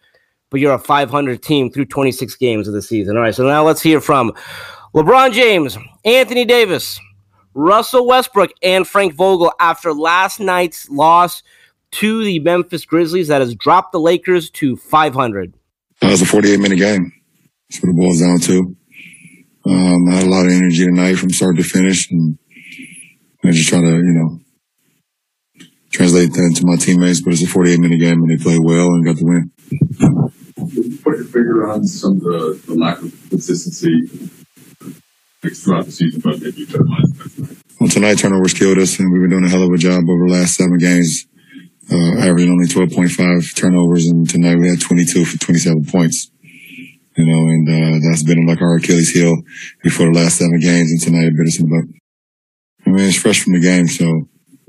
[0.50, 3.16] but you're a 500 team through 26 games of the season.
[3.16, 4.34] All right, so now let's hear from
[4.96, 7.00] LeBron James, Anthony Davis,
[7.54, 11.44] Russell Westbrook, and Frank Vogel after last night's loss
[11.92, 15.54] to the Memphis Grizzlies that has dropped the Lakers to 500.
[16.02, 17.12] That was a 48 minute game.
[17.70, 18.76] That's what it boils down to.
[19.66, 22.38] Um, I had a lot of energy tonight from start to finish, and
[23.44, 24.40] I just try to, you know,
[25.92, 27.22] translate that into my teammates.
[27.22, 29.52] But it's a 48 minute game, and they played well and got the win.
[31.04, 34.08] Put your finger on some of the, the lack of consistency
[35.42, 39.46] throughout the season, but maybe you Well, tonight turnovers killed us, and we've been doing
[39.46, 41.28] a hell of a job over the last seven games,
[41.92, 46.32] uh, averaging only 12.5 turnovers, and tonight we had 22 for 27 points
[47.18, 49.36] you know, and uh, that's been like our Achilles heel
[49.82, 51.82] before the last seven games, and tonight it bit us in the.
[52.86, 54.06] I mean, it's fresh from the game, so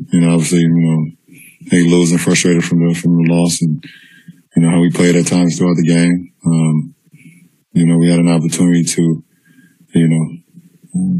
[0.08, 1.10] you know, obviously, you know,
[1.70, 3.84] they losing frustrated from the from the loss, and
[4.56, 6.32] you know how we played at times throughout the game.
[6.46, 6.94] Um,
[7.72, 9.22] you know, we had an opportunity to,
[9.94, 10.24] you know,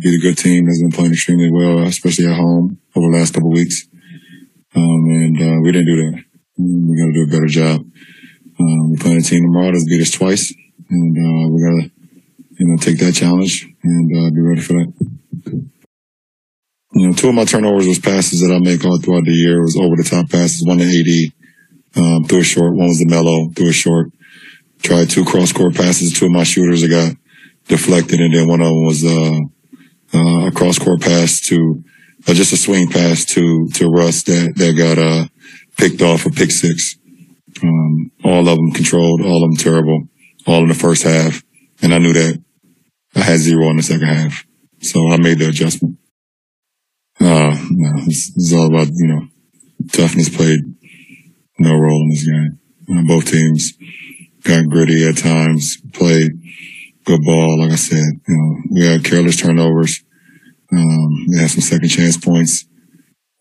[0.00, 3.34] be the good team that's been playing extremely well, especially at home over the last
[3.34, 3.86] couple of weeks.
[4.74, 6.24] Um, and uh, we didn't do that.
[6.56, 7.80] We got to do a better job.
[8.58, 10.52] Um, we're playing a team tomorrow that's beat us twice
[10.90, 11.90] and uh, we gotta,
[12.58, 14.92] you know, take that challenge and uh, be ready for that.
[16.94, 19.58] You know, two of my turnovers was passes that I make all throughout the year.
[19.58, 21.32] It was over the top passes, one to AD,
[22.02, 24.10] um, threw a short, one was the Melo, threw a short.
[24.82, 27.12] Tried two cross court passes, two of my shooters that got
[27.66, 29.38] deflected, and then one of them was uh,
[30.14, 31.82] uh, a cross court pass to
[32.26, 35.26] uh, just a swing pass to to Russ that that got uh,
[35.76, 36.96] picked off a pick six.
[37.60, 40.08] Um, all of them controlled, all of them terrible
[40.48, 41.42] all in the first half.
[41.82, 42.42] And I knew that
[43.14, 44.44] I had zero in the second half.
[44.80, 45.98] So I made the adjustment.
[47.20, 49.26] Uh, no, it's, it's all about, you know,
[49.92, 50.60] toughness played
[51.58, 52.58] no role in this game.
[52.90, 53.74] Uh, both teams
[54.44, 56.32] got gritty at times, played
[57.04, 57.60] good ball.
[57.60, 60.02] Like I said, you know, we had careless turnovers.
[60.72, 62.66] Um, we had some second chance points.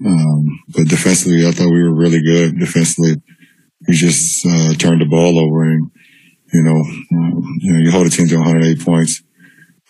[0.06, 2.60] Um, but defensively, I thought we were really good.
[2.60, 3.22] Defensively,
[3.88, 5.92] we just uh, turned the ball over and,
[6.54, 9.22] you know, um, you know, you hold a team to 108 points.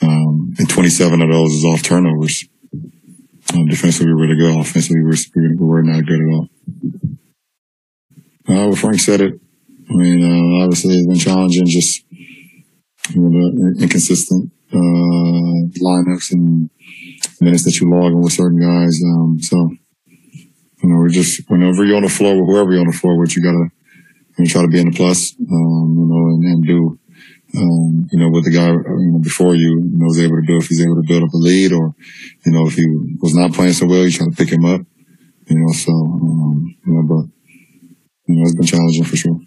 [0.02, 2.46] Um, and 27 of those is off turnovers.
[3.54, 4.60] Um, defensively, we were really good.
[4.60, 6.48] Offensively, we were, we were not good at all.
[8.50, 9.34] Uh, well, Frank said it.
[9.89, 12.04] I mean, uh, obviously it's been challenging, just,
[13.13, 16.70] you know, the inconsistent, uh, lineups and
[17.39, 19.02] minutes that you log in with certain guys.
[19.04, 19.70] Um, so,
[20.06, 23.17] you know, we're just, whenever you're on the floor with whoever you're on the floor
[23.17, 23.70] with, you gotta,
[24.45, 27.00] you try to be in the plus, um, you know, and, and do,
[27.58, 30.45] um, you know, what the guy you know, before you, you know, was able to
[30.45, 31.95] do, if he's able to build up a lead or,
[32.45, 32.86] you know, if he
[33.21, 34.82] was not playing so well, you try to pick him up,
[35.47, 37.26] you know, so, um, you know, but,
[38.28, 39.39] you know, it's been challenging for sure.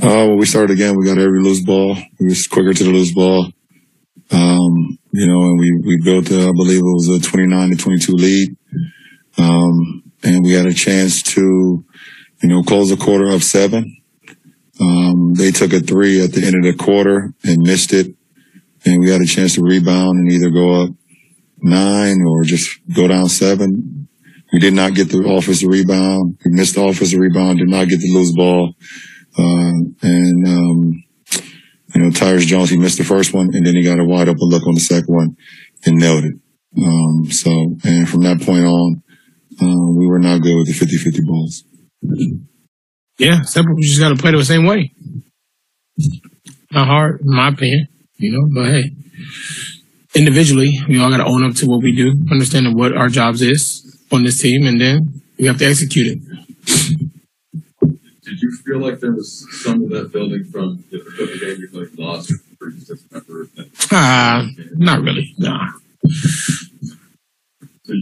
[0.00, 1.96] Uh, when we started again, we got every loose ball.
[2.20, 3.46] We was quicker to the loose ball.
[4.30, 7.76] Um, you know, and we, we built, uh, I believe it was a 29 to
[7.76, 8.56] 22 lead.
[9.38, 11.84] Um, and we had a chance to,
[12.42, 13.96] you know, close the quarter up seven.
[14.80, 18.14] Um, they took a three at the end of the quarter and missed it.
[18.84, 20.90] And we had a chance to rebound and either go up
[21.58, 24.08] nine or just go down seven.
[24.52, 26.38] We did not get the offensive rebound.
[26.44, 28.74] We missed the offensive rebound, did not get the loose ball.
[29.38, 31.04] Uh, and, um,
[31.94, 34.28] you know, Tyus Jones, he missed the first one and then he got a wide
[34.28, 35.36] open look on the second one
[35.86, 36.34] and nailed it.
[36.76, 37.50] Um, so,
[37.84, 39.01] and from that point on,
[39.62, 41.64] uh, we were not good with the 50-50 balls.
[43.18, 43.74] Yeah, simple.
[43.78, 44.92] You just got to play the same way.
[46.70, 48.90] Not hard, in my opinion, you know, but hey,
[50.14, 53.42] individually, we all got to own up to what we do, understanding what our jobs
[53.42, 56.18] is on this team, and then we have to execute it.
[58.24, 61.68] Did you feel like there was some of that building from the Clipper game you
[61.78, 63.04] like lost or you just?
[63.92, 65.34] Ah, not really.
[65.38, 65.68] Nah.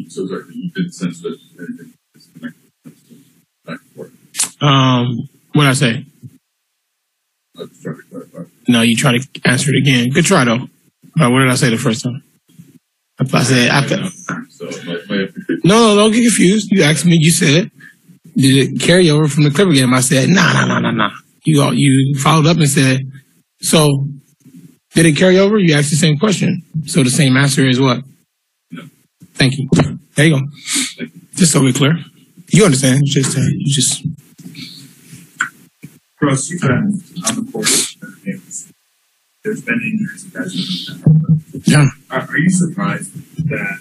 [0.08, 2.70] So, sorry, you didn't sense that anything disconnected
[3.64, 4.62] back and forth.
[4.62, 6.04] Um, what I say?
[7.56, 8.50] I was trying to clarify.
[8.68, 10.10] No, you try to answer it again.
[10.10, 10.68] Good try though.
[11.20, 12.22] Uh, what did I say the first time?
[13.18, 14.08] I said after.
[14.48, 16.70] So it might, might have to No, no, don't get confused.
[16.70, 17.18] You asked me.
[17.20, 17.70] You said,
[18.36, 19.92] did it carry over from the Clipper game?
[19.92, 21.10] I said, nah, nah, nah, nah, nah.
[21.44, 23.10] You all, you followed up and said,
[23.60, 24.06] so
[24.94, 25.58] did it carry over?
[25.58, 26.62] You asked the same question.
[26.86, 28.02] So the same answer is what?
[29.40, 29.64] Thank you.
[30.16, 30.42] There you go.
[31.34, 31.96] Just so we're clear.
[32.48, 33.06] You understand?
[33.06, 34.04] You just, uh, you just.
[34.04, 34.14] You've
[36.60, 37.66] been on the court.
[39.42, 40.52] There's been injuries you guys
[40.90, 41.86] have been Yeah.
[42.10, 43.14] Are, are you surprised
[43.48, 43.78] that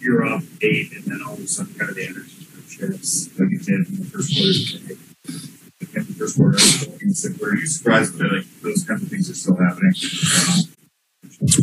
[0.00, 3.52] you're up eight and then all of a sudden kind of the energy shifts like
[3.52, 4.50] it did in the first quarter?
[5.94, 6.58] In the first quarter,
[7.40, 9.92] were you surprised that like those kinds of things are still happening?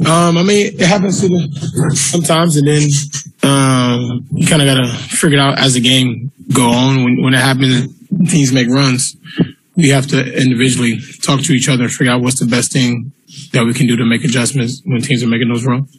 [0.06, 2.84] Um, I mean, it happens to the, sometimes, and then
[3.44, 7.06] um, you kind of gotta figure it out as the game go on.
[7.06, 7.88] When when it happens,
[8.30, 9.16] teams make runs.
[9.78, 13.14] We have to individually talk to each other and figure out what's the best thing
[13.54, 15.98] that we can do to make adjustments when teams are making those runs.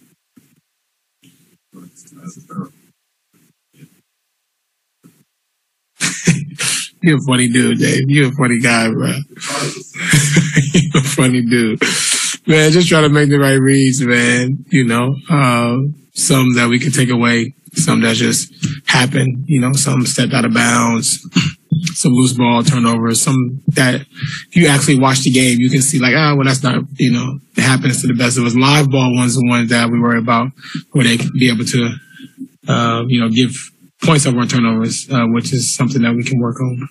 [7.03, 8.11] You're a funny dude, Dave.
[8.11, 9.07] You're a funny guy, bro.
[10.75, 11.81] You're a funny dude.
[12.51, 14.65] Man, just try to make the right reads, man.
[14.71, 15.77] You know, uh,
[16.15, 18.53] some that we can take away, some that just
[18.89, 21.25] happen, you know, some stepped out of bounds,
[21.95, 24.05] some loose ball turnovers, some that
[24.51, 27.39] you actually watch the game, you can see like, ah, well, that's not, you know,
[27.57, 28.57] it happens to the best of us.
[28.57, 30.51] Live ball ones, the ones that we worry about
[30.91, 31.89] where they can be able to,
[32.67, 33.55] uh, you know, give
[34.03, 36.89] points over turnovers, uh, which is something that we can work on.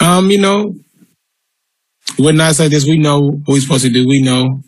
[0.00, 0.74] Um, you know,
[2.18, 4.06] when nights like this, we know what we're supposed to do.
[4.06, 4.62] We know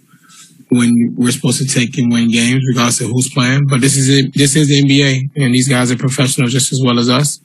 [0.70, 3.66] when we're supposed to take and win games, regardless of who's playing.
[3.66, 4.32] But this is it.
[4.34, 7.40] This is the NBA, and these guys are professionals just as well as us.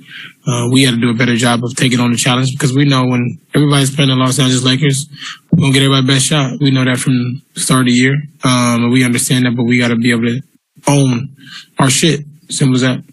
[0.47, 2.85] Uh, we got to do a better job of taking on the challenge because we
[2.85, 5.09] know when everybody's playing the Los Angeles Lakers,
[5.51, 6.59] we're gonna get everybody best shot.
[6.59, 9.55] We know that from the start of the year, um, we understand that.
[9.55, 10.41] But we got to be able to
[10.87, 11.35] own
[11.79, 12.25] our shit.
[12.49, 13.03] Simple as that.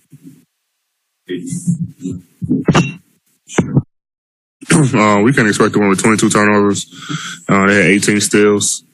[4.73, 6.87] uh, we can't expect the one with 22 turnovers.
[7.49, 8.85] Uh, they had 18 steals.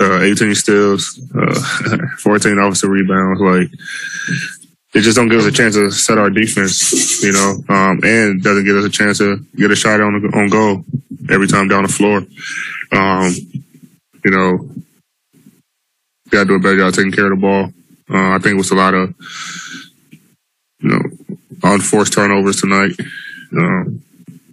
[0.00, 3.40] Uh, 18 steals, uh, 14 offensive rebounds.
[3.40, 3.68] Like,
[4.94, 8.42] it just don't give us a chance to set our defense, you know, um, and
[8.42, 10.84] doesn't give us a chance to get a shot on on goal.
[11.30, 12.18] every time down the floor.
[12.90, 13.32] Um,
[14.24, 14.68] you know,
[16.32, 17.72] got to do a better job taking care of the ball.
[18.10, 19.14] Uh, I think it was a lot of,
[20.80, 21.00] you know,
[21.62, 22.92] unforced turnovers tonight.
[23.52, 24.02] Um,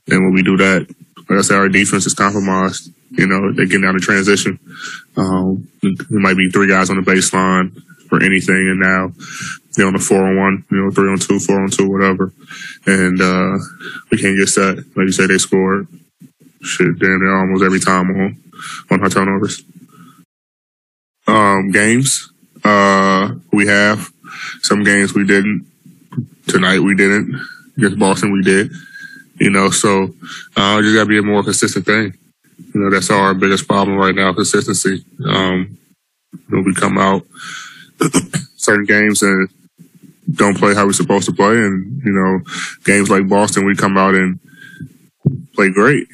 [0.07, 0.87] and when we do that,
[1.29, 2.91] like I said, our defense is compromised.
[3.11, 4.59] You know, they're getting out of transition.
[5.17, 7.73] Um, there might be three guys on the baseline
[8.07, 9.11] for anything, and now
[9.75, 12.31] they're on the four on one, you know, three on two, four on two, whatever.
[12.85, 13.57] And uh,
[14.11, 14.77] we can't get set.
[14.77, 15.87] Like you said, they scored
[16.61, 18.43] shit damn near almost every time on
[18.91, 19.63] on our turnovers.
[21.29, 22.31] Um, games,
[22.63, 24.09] uh, we have
[24.63, 25.63] some games we didn't.
[26.47, 27.39] Tonight we didn't.
[27.77, 28.71] Against Boston we did.
[29.39, 30.05] You know, so
[30.57, 32.17] uh, just gotta be a more consistent thing.
[32.73, 35.05] You know, that's our biggest problem right now, consistency.
[35.23, 35.77] Um,
[36.33, 37.23] you know, we come out
[38.57, 39.49] certain games and
[40.33, 42.39] don't play how we're supposed to play, and you know,
[42.85, 44.39] games like Boston, we come out and
[45.53, 46.07] play great.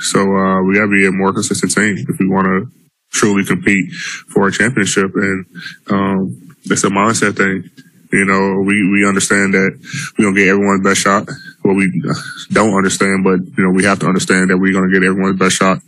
[0.00, 2.79] So uh, we got to be a more consistent team if we want to
[3.10, 3.92] truly compete
[4.28, 5.46] for a championship, and
[5.88, 7.68] um, it's a mindset thing.
[8.12, 9.70] You know, we, we understand that
[10.18, 11.28] we're going to get everyone's best shot.
[11.62, 11.86] Well, we
[12.50, 15.38] don't understand, but, you know, we have to understand that we're going to get everyone's
[15.38, 15.78] best shot.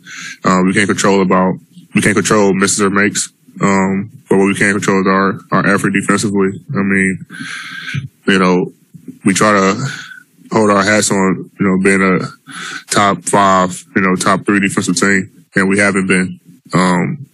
[0.45, 1.55] Uh, we can't control about,
[1.97, 3.33] we can't control misses or makes.
[3.61, 6.63] Um, but what we can control is our, our effort defensively.
[6.71, 7.27] I mean,
[8.29, 8.73] you know,
[9.25, 9.85] we try to
[10.53, 12.21] hold our hats on, you know, being a
[12.87, 16.39] top five, you know, top three defensive team, and we haven't been.
[16.75, 17.27] Um,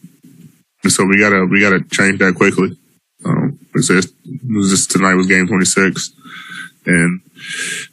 [0.87, 2.77] so we gotta we gotta change that quickly.
[3.25, 6.13] Um, it's just, tonight was game 26,
[6.87, 7.21] and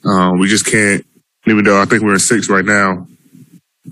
[0.03, 1.05] um, we just can't.
[1.47, 3.07] Even though I think we're in six right now,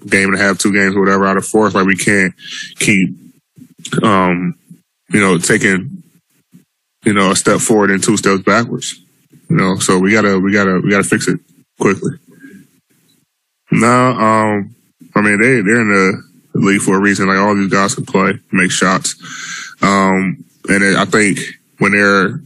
[0.07, 2.33] game and a half, two games, whatever, out of fourth, like we can't
[2.79, 3.09] keep,
[4.01, 4.55] um,
[5.11, 6.03] you know, taking,
[7.03, 8.99] you know, a step forward and two steps backwards.
[9.49, 11.39] You know, so we gotta we gotta we gotta fix it
[11.79, 12.13] quickly.
[13.71, 14.75] No, um,
[15.15, 17.27] I mean they they're in the league for a reason.
[17.27, 19.15] Like all these guys can play, make shots.
[19.81, 21.39] Um, and it, I think
[21.79, 22.39] when their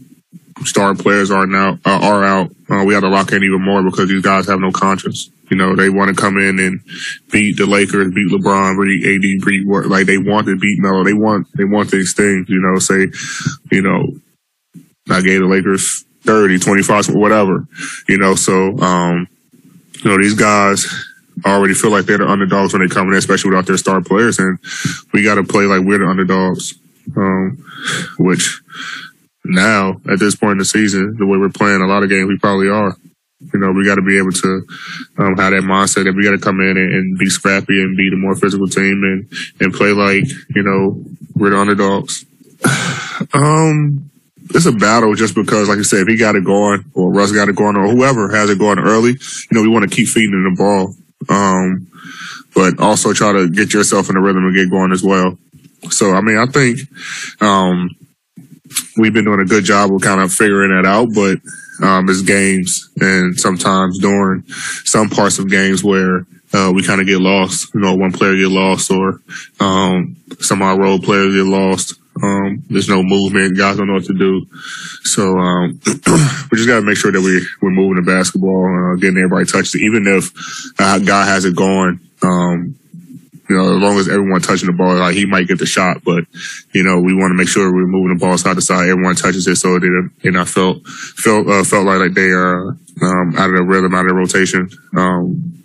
[0.66, 3.84] star players are now uh, are out, uh, we have to lock in even more
[3.84, 5.30] because these guys have no conscience.
[5.50, 6.82] You know, they want to come in and
[7.32, 11.04] beat the Lakers, beat LeBron, beat AD, beat like they want to beat Melo.
[11.04, 12.50] They want they want these things.
[12.50, 13.08] You know, say,
[13.72, 14.20] you know,
[15.10, 17.66] I gave the Lakers 30, 25, whatever.
[18.10, 19.28] You know, so um,
[20.04, 20.86] you know these guys
[21.46, 24.40] already feel like they're the underdogs when they come in, especially without their star players,
[24.40, 24.60] and
[25.14, 26.76] we got to play like we're the underdogs.
[27.16, 27.64] Um,
[28.20, 28.60] which
[29.46, 32.28] now at this point in the season, the way we're playing a lot of games,
[32.28, 32.96] we probably are.
[33.54, 34.66] You know, we got to be able to
[35.20, 37.96] um, have that mindset that we got to come in and, and, be scrappy and
[37.96, 39.30] be the more physical team and
[39.62, 41.04] and play like you know
[41.36, 42.26] we're the underdogs.
[43.34, 44.10] um,
[44.56, 47.32] it's a battle just because, like you said, if he got it going or Russ
[47.32, 50.08] got it going or whoever has it going early, you know, we want to keep
[50.08, 50.96] feeding the ball.
[51.30, 51.88] Um,
[52.56, 55.38] but also try to get yourself in the rhythm and get going as well.
[55.90, 56.80] So, I mean, I think,
[57.42, 57.90] um,
[58.98, 61.38] we've been doing a good job of kind of figuring that out, but,
[61.86, 64.44] um, it's games and sometimes during
[64.84, 68.36] some parts of games where, uh, we kind of get lost, you know, one player
[68.36, 69.22] get lost or,
[69.60, 71.94] um, some of our role players get lost.
[72.24, 73.58] Um, there's no movement.
[73.58, 74.46] Guys don't know what to do.
[75.04, 78.96] So, um, we just got to make sure that we, we're moving the basketball, uh,
[78.96, 79.76] getting everybody touched.
[79.76, 80.32] Even if
[80.80, 82.78] a guy has it going, um,
[83.50, 86.04] you know, as long as everyone touching the ball, like he might get the shot,
[86.04, 86.26] but
[86.74, 88.90] you know, we want to make sure we're moving the ball side to side.
[88.90, 89.88] Everyone touches it, so they
[90.22, 92.70] they not felt felt uh, felt like like they are
[93.02, 95.64] um, out of the rhythm, out of the rotation, um,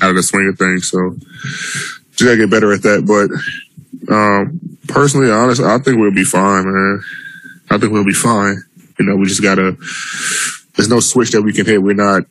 [0.00, 0.88] out of the swing of things.
[0.88, 1.16] So
[2.12, 3.04] just gotta get better at that.
[3.04, 3.30] But
[4.08, 7.02] um, personally, honestly, I think we'll be fine, man.
[7.70, 8.62] I think we'll be fine.
[8.98, 9.76] You know, we just gotta.
[10.76, 11.82] There's no switch that we can hit.
[11.82, 12.24] We're not.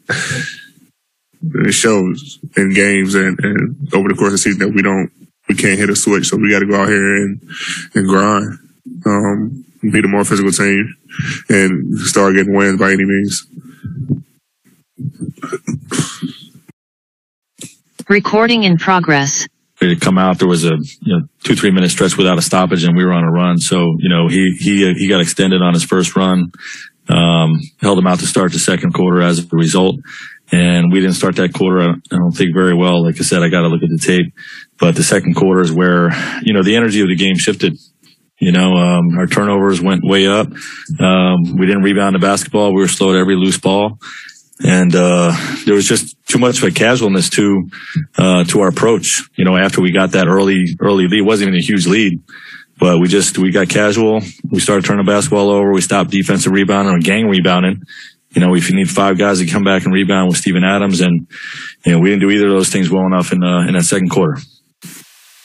[1.56, 5.12] It shows in games and, and over the course of the season that we don't,
[5.50, 6.28] we can't hit a switch.
[6.28, 7.42] So we got to go out here and
[7.96, 8.60] and grind,
[9.06, 10.96] um, be the more physical team,
[11.50, 13.46] and start getting wins by any means.
[18.10, 19.48] Recording in progress
[19.90, 20.40] to come out.
[20.40, 23.14] There was a you know two three minute stretch without a stoppage, and we were
[23.14, 23.58] on a run.
[23.58, 26.52] So you know he he he got extended on his first run.
[27.10, 29.98] Um, held him out to start the second quarter as a result,
[30.52, 31.82] and we didn't start that quarter.
[31.82, 33.04] I don't think very well.
[33.04, 34.34] Like I said, I got to look at the tape,
[34.80, 36.12] but the second quarter is where
[36.44, 37.78] you know the energy of the game shifted.
[38.40, 40.48] You know, um, our turnovers went way up.
[41.00, 42.74] Um, we didn't rebound the basketball.
[42.74, 44.00] We were slow at every loose ball
[44.62, 45.36] and uh,
[45.66, 47.70] there was just too much of a casualness to
[48.18, 49.22] uh, to our approach.
[49.36, 52.22] You know, after we got that early early lead, it wasn't even a huge lead,
[52.78, 54.22] but we just we got casual.
[54.50, 55.72] We started turning the basketball over.
[55.72, 57.84] We stopped defensive rebounding or gang rebounding,
[58.32, 61.02] You know, if you need five guys to come back and rebound with Steven Adams,
[61.02, 61.28] and
[61.86, 63.84] you know, we didn't do either of those things well enough in uh, in that
[63.86, 64.38] second quarter.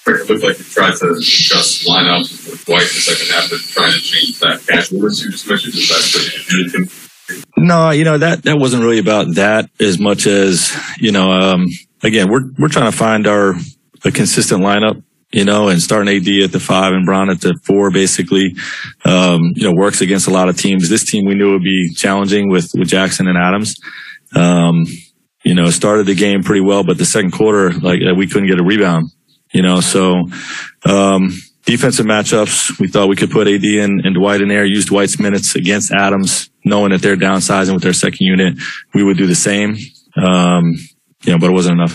[0.06, 3.60] It looked like you tried to adjust lineup with Dwight in the second half, but
[3.60, 5.74] trying to change that casual as you just mentioned.
[5.74, 7.07] Is that?
[7.56, 11.30] No, you know that that wasn't really about that as much as you know.
[11.30, 11.66] Um,
[12.02, 13.54] again, we're we're trying to find our
[14.04, 17.58] a consistent lineup you know, and starting AD at the five and Bron at the
[17.64, 18.54] four basically,
[19.04, 20.88] um, you know, works against a lot of teams.
[20.88, 23.76] This team we knew would be challenging with, with Jackson and Adams.
[24.34, 24.86] Um,
[25.44, 28.60] you know, started the game pretty well, but the second quarter, like we couldn't get
[28.60, 29.10] a rebound,
[29.52, 30.28] you know, so,
[30.84, 31.30] um,
[31.68, 35.20] defensive matchups, we thought we could put AD and, and Dwight in there, use Dwight's
[35.20, 38.58] minutes against Adams, knowing that they're downsizing with their second unit.
[38.94, 39.76] We would do the same.
[40.16, 40.74] Um,
[41.24, 41.94] you know, but it wasn't enough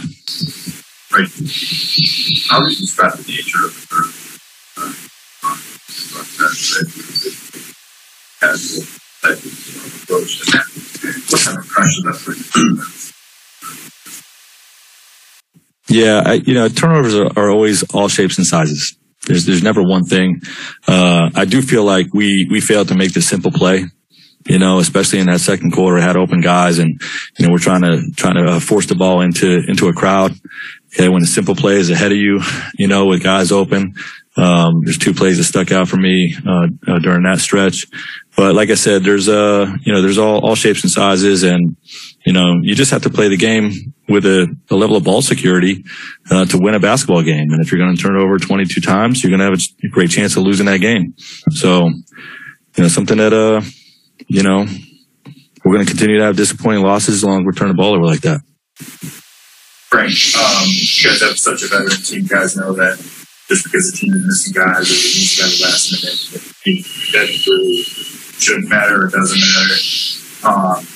[1.13, 1.29] right?
[2.49, 3.73] How you describe the nature of
[8.41, 8.87] the
[10.03, 10.65] approach to that?
[11.29, 13.13] What kind of pressure that's
[15.89, 18.97] Yeah, I, you know, turnovers are, are, always all shapes and sizes.
[19.25, 20.41] There's there's never one thing.
[20.87, 23.85] Uh, I do feel like we we failed to make the simple play.
[24.45, 26.99] You know, especially in that second quarter, had open guys, and
[27.39, 30.33] you know we're trying to trying to uh, force the ball into into a crowd.
[30.93, 32.41] Okay, when the simple play is ahead of you,
[32.77, 33.95] you know, with guys open,
[34.35, 37.85] um, there's two plays that stuck out for me uh, uh, during that stretch.
[38.35, 41.77] But like I said, there's uh, you know, there's all all shapes and sizes, and
[42.25, 45.21] you know, you just have to play the game with a, a level of ball
[45.21, 45.83] security
[46.29, 47.51] uh, to win a basketball game.
[47.51, 49.87] And if you're going to turn it over 22 times, you're going to have a
[49.89, 51.15] great chance of losing that game.
[51.51, 53.61] So, you know, something that uh,
[54.27, 54.65] you know,
[55.63, 57.95] we're going to continue to have disappointing losses as long as we turn the ball
[57.95, 58.41] over like that.
[59.89, 62.23] Frank, um, you guys have such a veteran team.
[62.23, 62.97] You guys know that
[63.47, 66.17] just because the team is missing guys or needs guys last minute,
[67.13, 69.77] that really shouldn't matter or doesn't matter.
[70.43, 70.87] Um,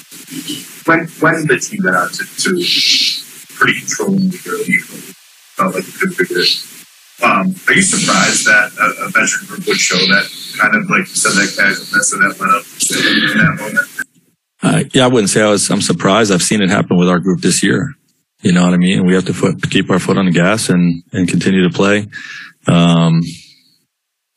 [0.86, 2.50] when when the team got out to, to
[3.56, 4.78] pretty controlling the early,
[5.56, 6.44] felt like it could figure.
[7.24, 11.10] Um, are you surprised that a, a veteran group would show that kind of like
[11.10, 12.66] you said that casualness and that let up
[13.32, 13.88] in that moment?
[14.62, 15.70] Uh, yeah, I wouldn't say I was.
[15.70, 16.32] I'm surprised.
[16.32, 17.94] I've seen it happen with our group this year.
[18.42, 19.06] You know what I mean?
[19.06, 22.08] We have to foot, keep our foot on the gas and, and continue to play.
[22.68, 23.22] Um,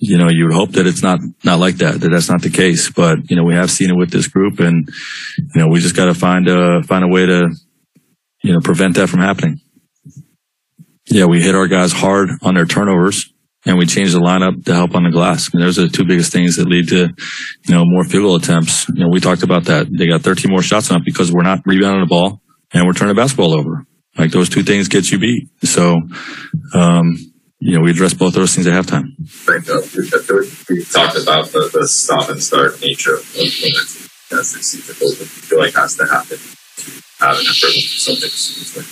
[0.01, 2.48] you know, you would hope that it's not, not like that, that that's not the
[2.48, 4.88] case, but, you know, we have seen it with this group and,
[5.36, 7.51] you know, we just got to find a, find a way to,
[8.42, 9.61] you know, prevent that from happening.
[11.05, 13.30] Yeah, we hit our guys hard on their turnovers
[13.66, 15.53] and we changed the lineup to help on the glass.
[15.53, 17.09] Mean, those are the two biggest things that lead to,
[17.68, 18.88] you know, more field goal attempts.
[18.88, 19.86] You know, we talked about that.
[19.90, 22.40] They got 13 more shots on because we're not rebounding the ball
[22.72, 23.84] and we're turning the basketball over.
[24.16, 25.51] Like those two things get you beat.
[25.62, 26.01] So,
[26.72, 27.30] um,
[27.61, 29.13] you know, we address both those things at halftime.
[29.47, 29.61] Right.
[30.69, 34.81] We talked about the, the stop and start nature of when it's as they see
[34.81, 35.11] the goal.
[35.11, 36.91] I feel like has to happen to
[37.21, 38.77] have an effort with Celtics.
[38.77, 38.87] like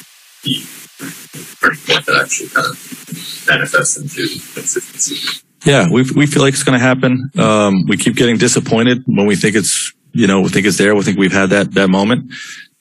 [0.45, 5.43] the point that actually kind of manifests into consistency.
[5.65, 7.31] Yeah, we we feel like it's going to happen.
[7.39, 10.95] Um, we keep getting disappointed when we think it's you know we think it's there.
[10.95, 12.33] We think we've had that that moment.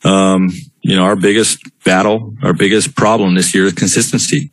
[0.04, 0.50] Um,
[0.82, 4.52] you know, our biggest battle, our biggest problem this year is consistency.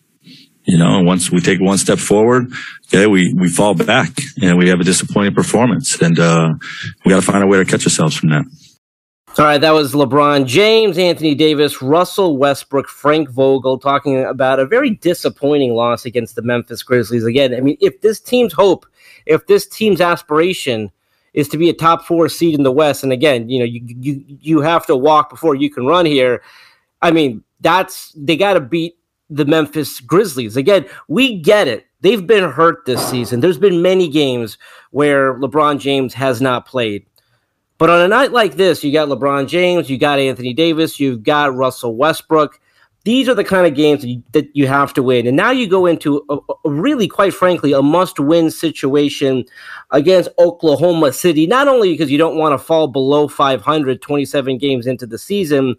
[0.65, 2.51] You know, once we take one step forward,
[2.87, 4.11] okay, we, we fall back
[4.41, 6.55] and we have a disappointing performance and, uh,
[7.05, 8.45] we got to find a way to catch ourselves from that.
[9.37, 14.67] All right, that was LeBron James, Anthony Davis, Russell Westbrook, Frank Vogel talking about a
[14.67, 17.25] very disappointing loss against the Memphis Grizzlies.
[17.25, 18.87] Again, I mean, if this team's hope,
[19.27, 20.93] if this team's aspiration
[21.35, 23.03] is to be a top four seed in the West.
[23.03, 26.43] And again, you know, you you you have to walk before you can run here.
[27.03, 28.97] I mean, that's they got to beat
[29.31, 30.57] the Memphis Grizzlies.
[30.57, 31.87] Again, we get it.
[32.01, 33.41] They've been hurt this season.
[33.41, 34.59] There's been many games
[34.91, 37.07] where LeBron James has not played.
[37.79, 41.23] But on a night like this, you got LeBron James, you got Anthony Davis, you've
[41.23, 42.61] got Russell Westbrook
[43.05, 45.27] these are the kind of games that you, that you have to win.
[45.27, 49.45] And now you go into a, a really, quite frankly, a must win situation
[49.91, 54.87] against Oklahoma City, not only because you don't want to fall below 500 27 games
[54.87, 55.77] into the season,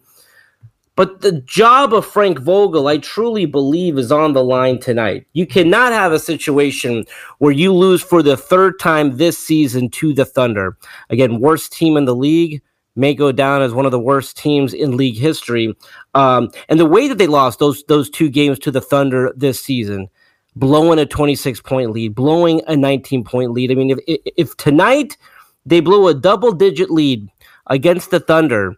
[0.95, 5.27] but the job of Frank Vogel, I truly believe, is on the line tonight.
[5.33, 7.05] You cannot have a situation
[7.39, 10.77] where you lose for the third time this season to the Thunder.
[11.09, 12.61] Again, worst team in the league
[12.95, 15.75] may go down as one of the worst teams in league history.
[16.13, 19.59] Um, and the way that they lost those those two games to the Thunder this
[19.59, 20.07] season,
[20.55, 23.71] blowing a 26 point lead, blowing a 19 point lead.
[23.71, 25.17] I mean, if if tonight
[25.65, 27.27] they blew a double digit lead
[27.67, 28.77] against the Thunder,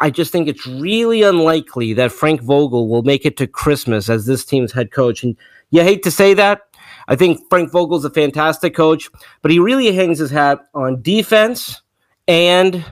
[0.00, 4.26] I just think it's really unlikely that Frank Vogel will make it to Christmas as
[4.26, 5.22] this team's head coach.
[5.22, 5.36] And
[5.70, 6.62] you hate to say that.
[7.08, 9.08] I think Frank Vogel's a fantastic coach,
[9.42, 11.80] but he really hangs his hat on defense
[12.28, 12.84] and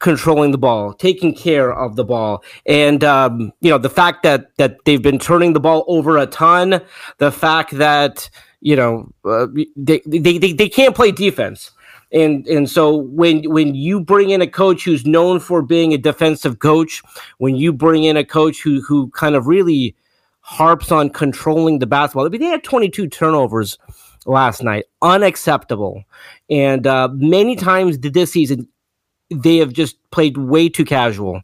[0.00, 4.56] controlling the ball, taking care of the ball, and um, you know the fact that
[4.56, 6.80] that they've been turning the ball over a ton,
[7.18, 8.30] the fact that
[8.60, 11.72] you know uh, they, they they they can't play defense.
[12.12, 15.98] And and so when when you bring in a coach who's known for being a
[15.98, 17.02] defensive coach,
[17.38, 19.94] when you bring in a coach who who kind of really
[20.40, 23.76] harps on controlling the basketball, I mean they had 22 turnovers
[24.24, 26.04] last night, unacceptable.
[26.48, 28.68] And uh, many times this season,
[29.30, 31.42] they have just played way too casual,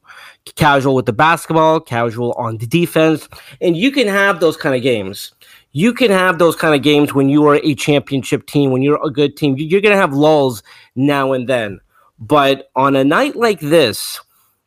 [0.55, 3.29] casual with the basketball, casual on the defense,
[3.61, 5.34] and you can have those kind of games
[5.75, 9.05] you can have those kind of games when you are a championship team, when you're
[9.05, 9.57] a good team.
[9.59, 10.63] You're going to have lulls
[10.95, 11.81] now and then.
[12.21, 14.21] But on a night like this,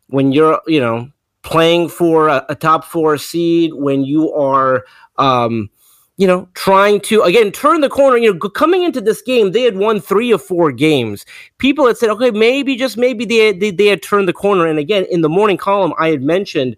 [0.07, 1.09] when you're, you know,
[1.43, 4.85] playing for a, a top four seed, when you are,
[5.17, 5.69] um,
[6.17, 8.17] you know, trying to again turn the corner.
[8.17, 11.25] You know, coming into this game, they had won three or four games.
[11.57, 14.65] People had said, okay, maybe just maybe they they, they had turned the corner.
[14.67, 16.75] And again, in the morning column, I had mentioned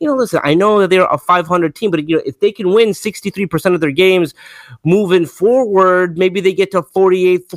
[0.00, 2.50] you know, listen, I know that they're a 500 team, but you know, if they
[2.50, 4.34] can win 63% of their games
[4.82, 7.52] moving forward, maybe they get to 48,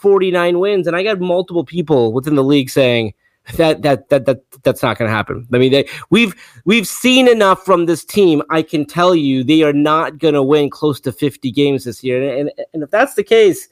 [0.00, 0.86] 49 wins.
[0.86, 3.12] And I got multiple people within the league saying
[3.56, 5.46] that that that that that's not going to happen.
[5.52, 8.42] I mean, they, we've we've seen enough from this team.
[8.48, 12.02] I can tell you, they are not going to win close to 50 games this
[12.02, 12.22] year.
[12.22, 13.68] And and, and if that's the case,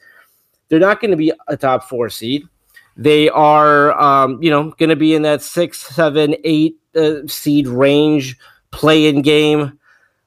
[0.69, 2.47] they're not going to be a top four seed.
[2.95, 7.67] They are, um, you know, going to be in that six, seven, eight uh, seed
[7.67, 8.37] range
[8.71, 9.77] play in game.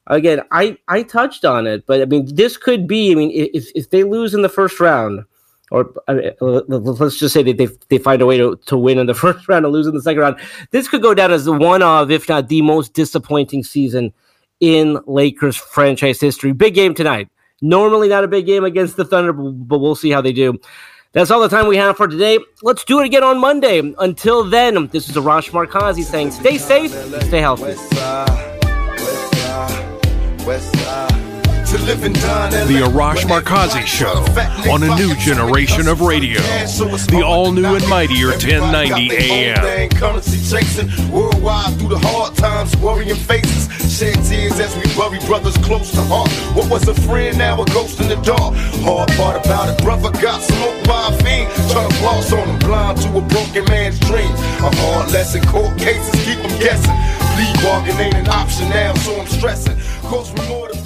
[0.08, 3.10] Again, I, I touched on it, but I mean, this could be.
[3.10, 5.24] I mean, if, if they lose in the first round,
[5.72, 6.14] or uh,
[6.68, 9.48] let's just say that they they find a way to, to win in the first
[9.48, 10.36] round and lose in the second round,
[10.70, 14.12] this could go down as one of, if not the most disappointing season
[14.60, 16.52] in Lakers franchise history.
[16.52, 17.28] Big game tonight.
[17.62, 20.58] Normally not a big game against the Thunder, but we'll see how they do.
[21.16, 22.38] That's all the time we have for today.
[22.62, 23.80] Let's do it again on Monday.
[23.98, 26.90] Until then, this is Arash Markazi saying stay safe,
[27.22, 27.72] stay healthy.
[31.66, 34.22] The Arash Markazi Show
[34.70, 36.40] on a new generation of radio.
[36.40, 39.90] The all new and mightier 1090 AM.
[39.90, 43.66] Currency chasing worldwide through the hard times, worrying faces.
[43.92, 46.30] Shed tears as we bury brothers close to heart.
[46.54, 48.54] What was a friend, now a ghost in the dark.
[48.86, 51.50] Hard part about it, brother got smoked by a fiend.
[51.72, 54.30] Trying to floss on him, blind to a broken man's dream.
[54.62, 56.94] A hard lesson, court cases keep him guessing.
[57.34, 59.76] Plea bargain ain't an option now, so I'm stressing.
[60.08, 60.85] Cost me more to be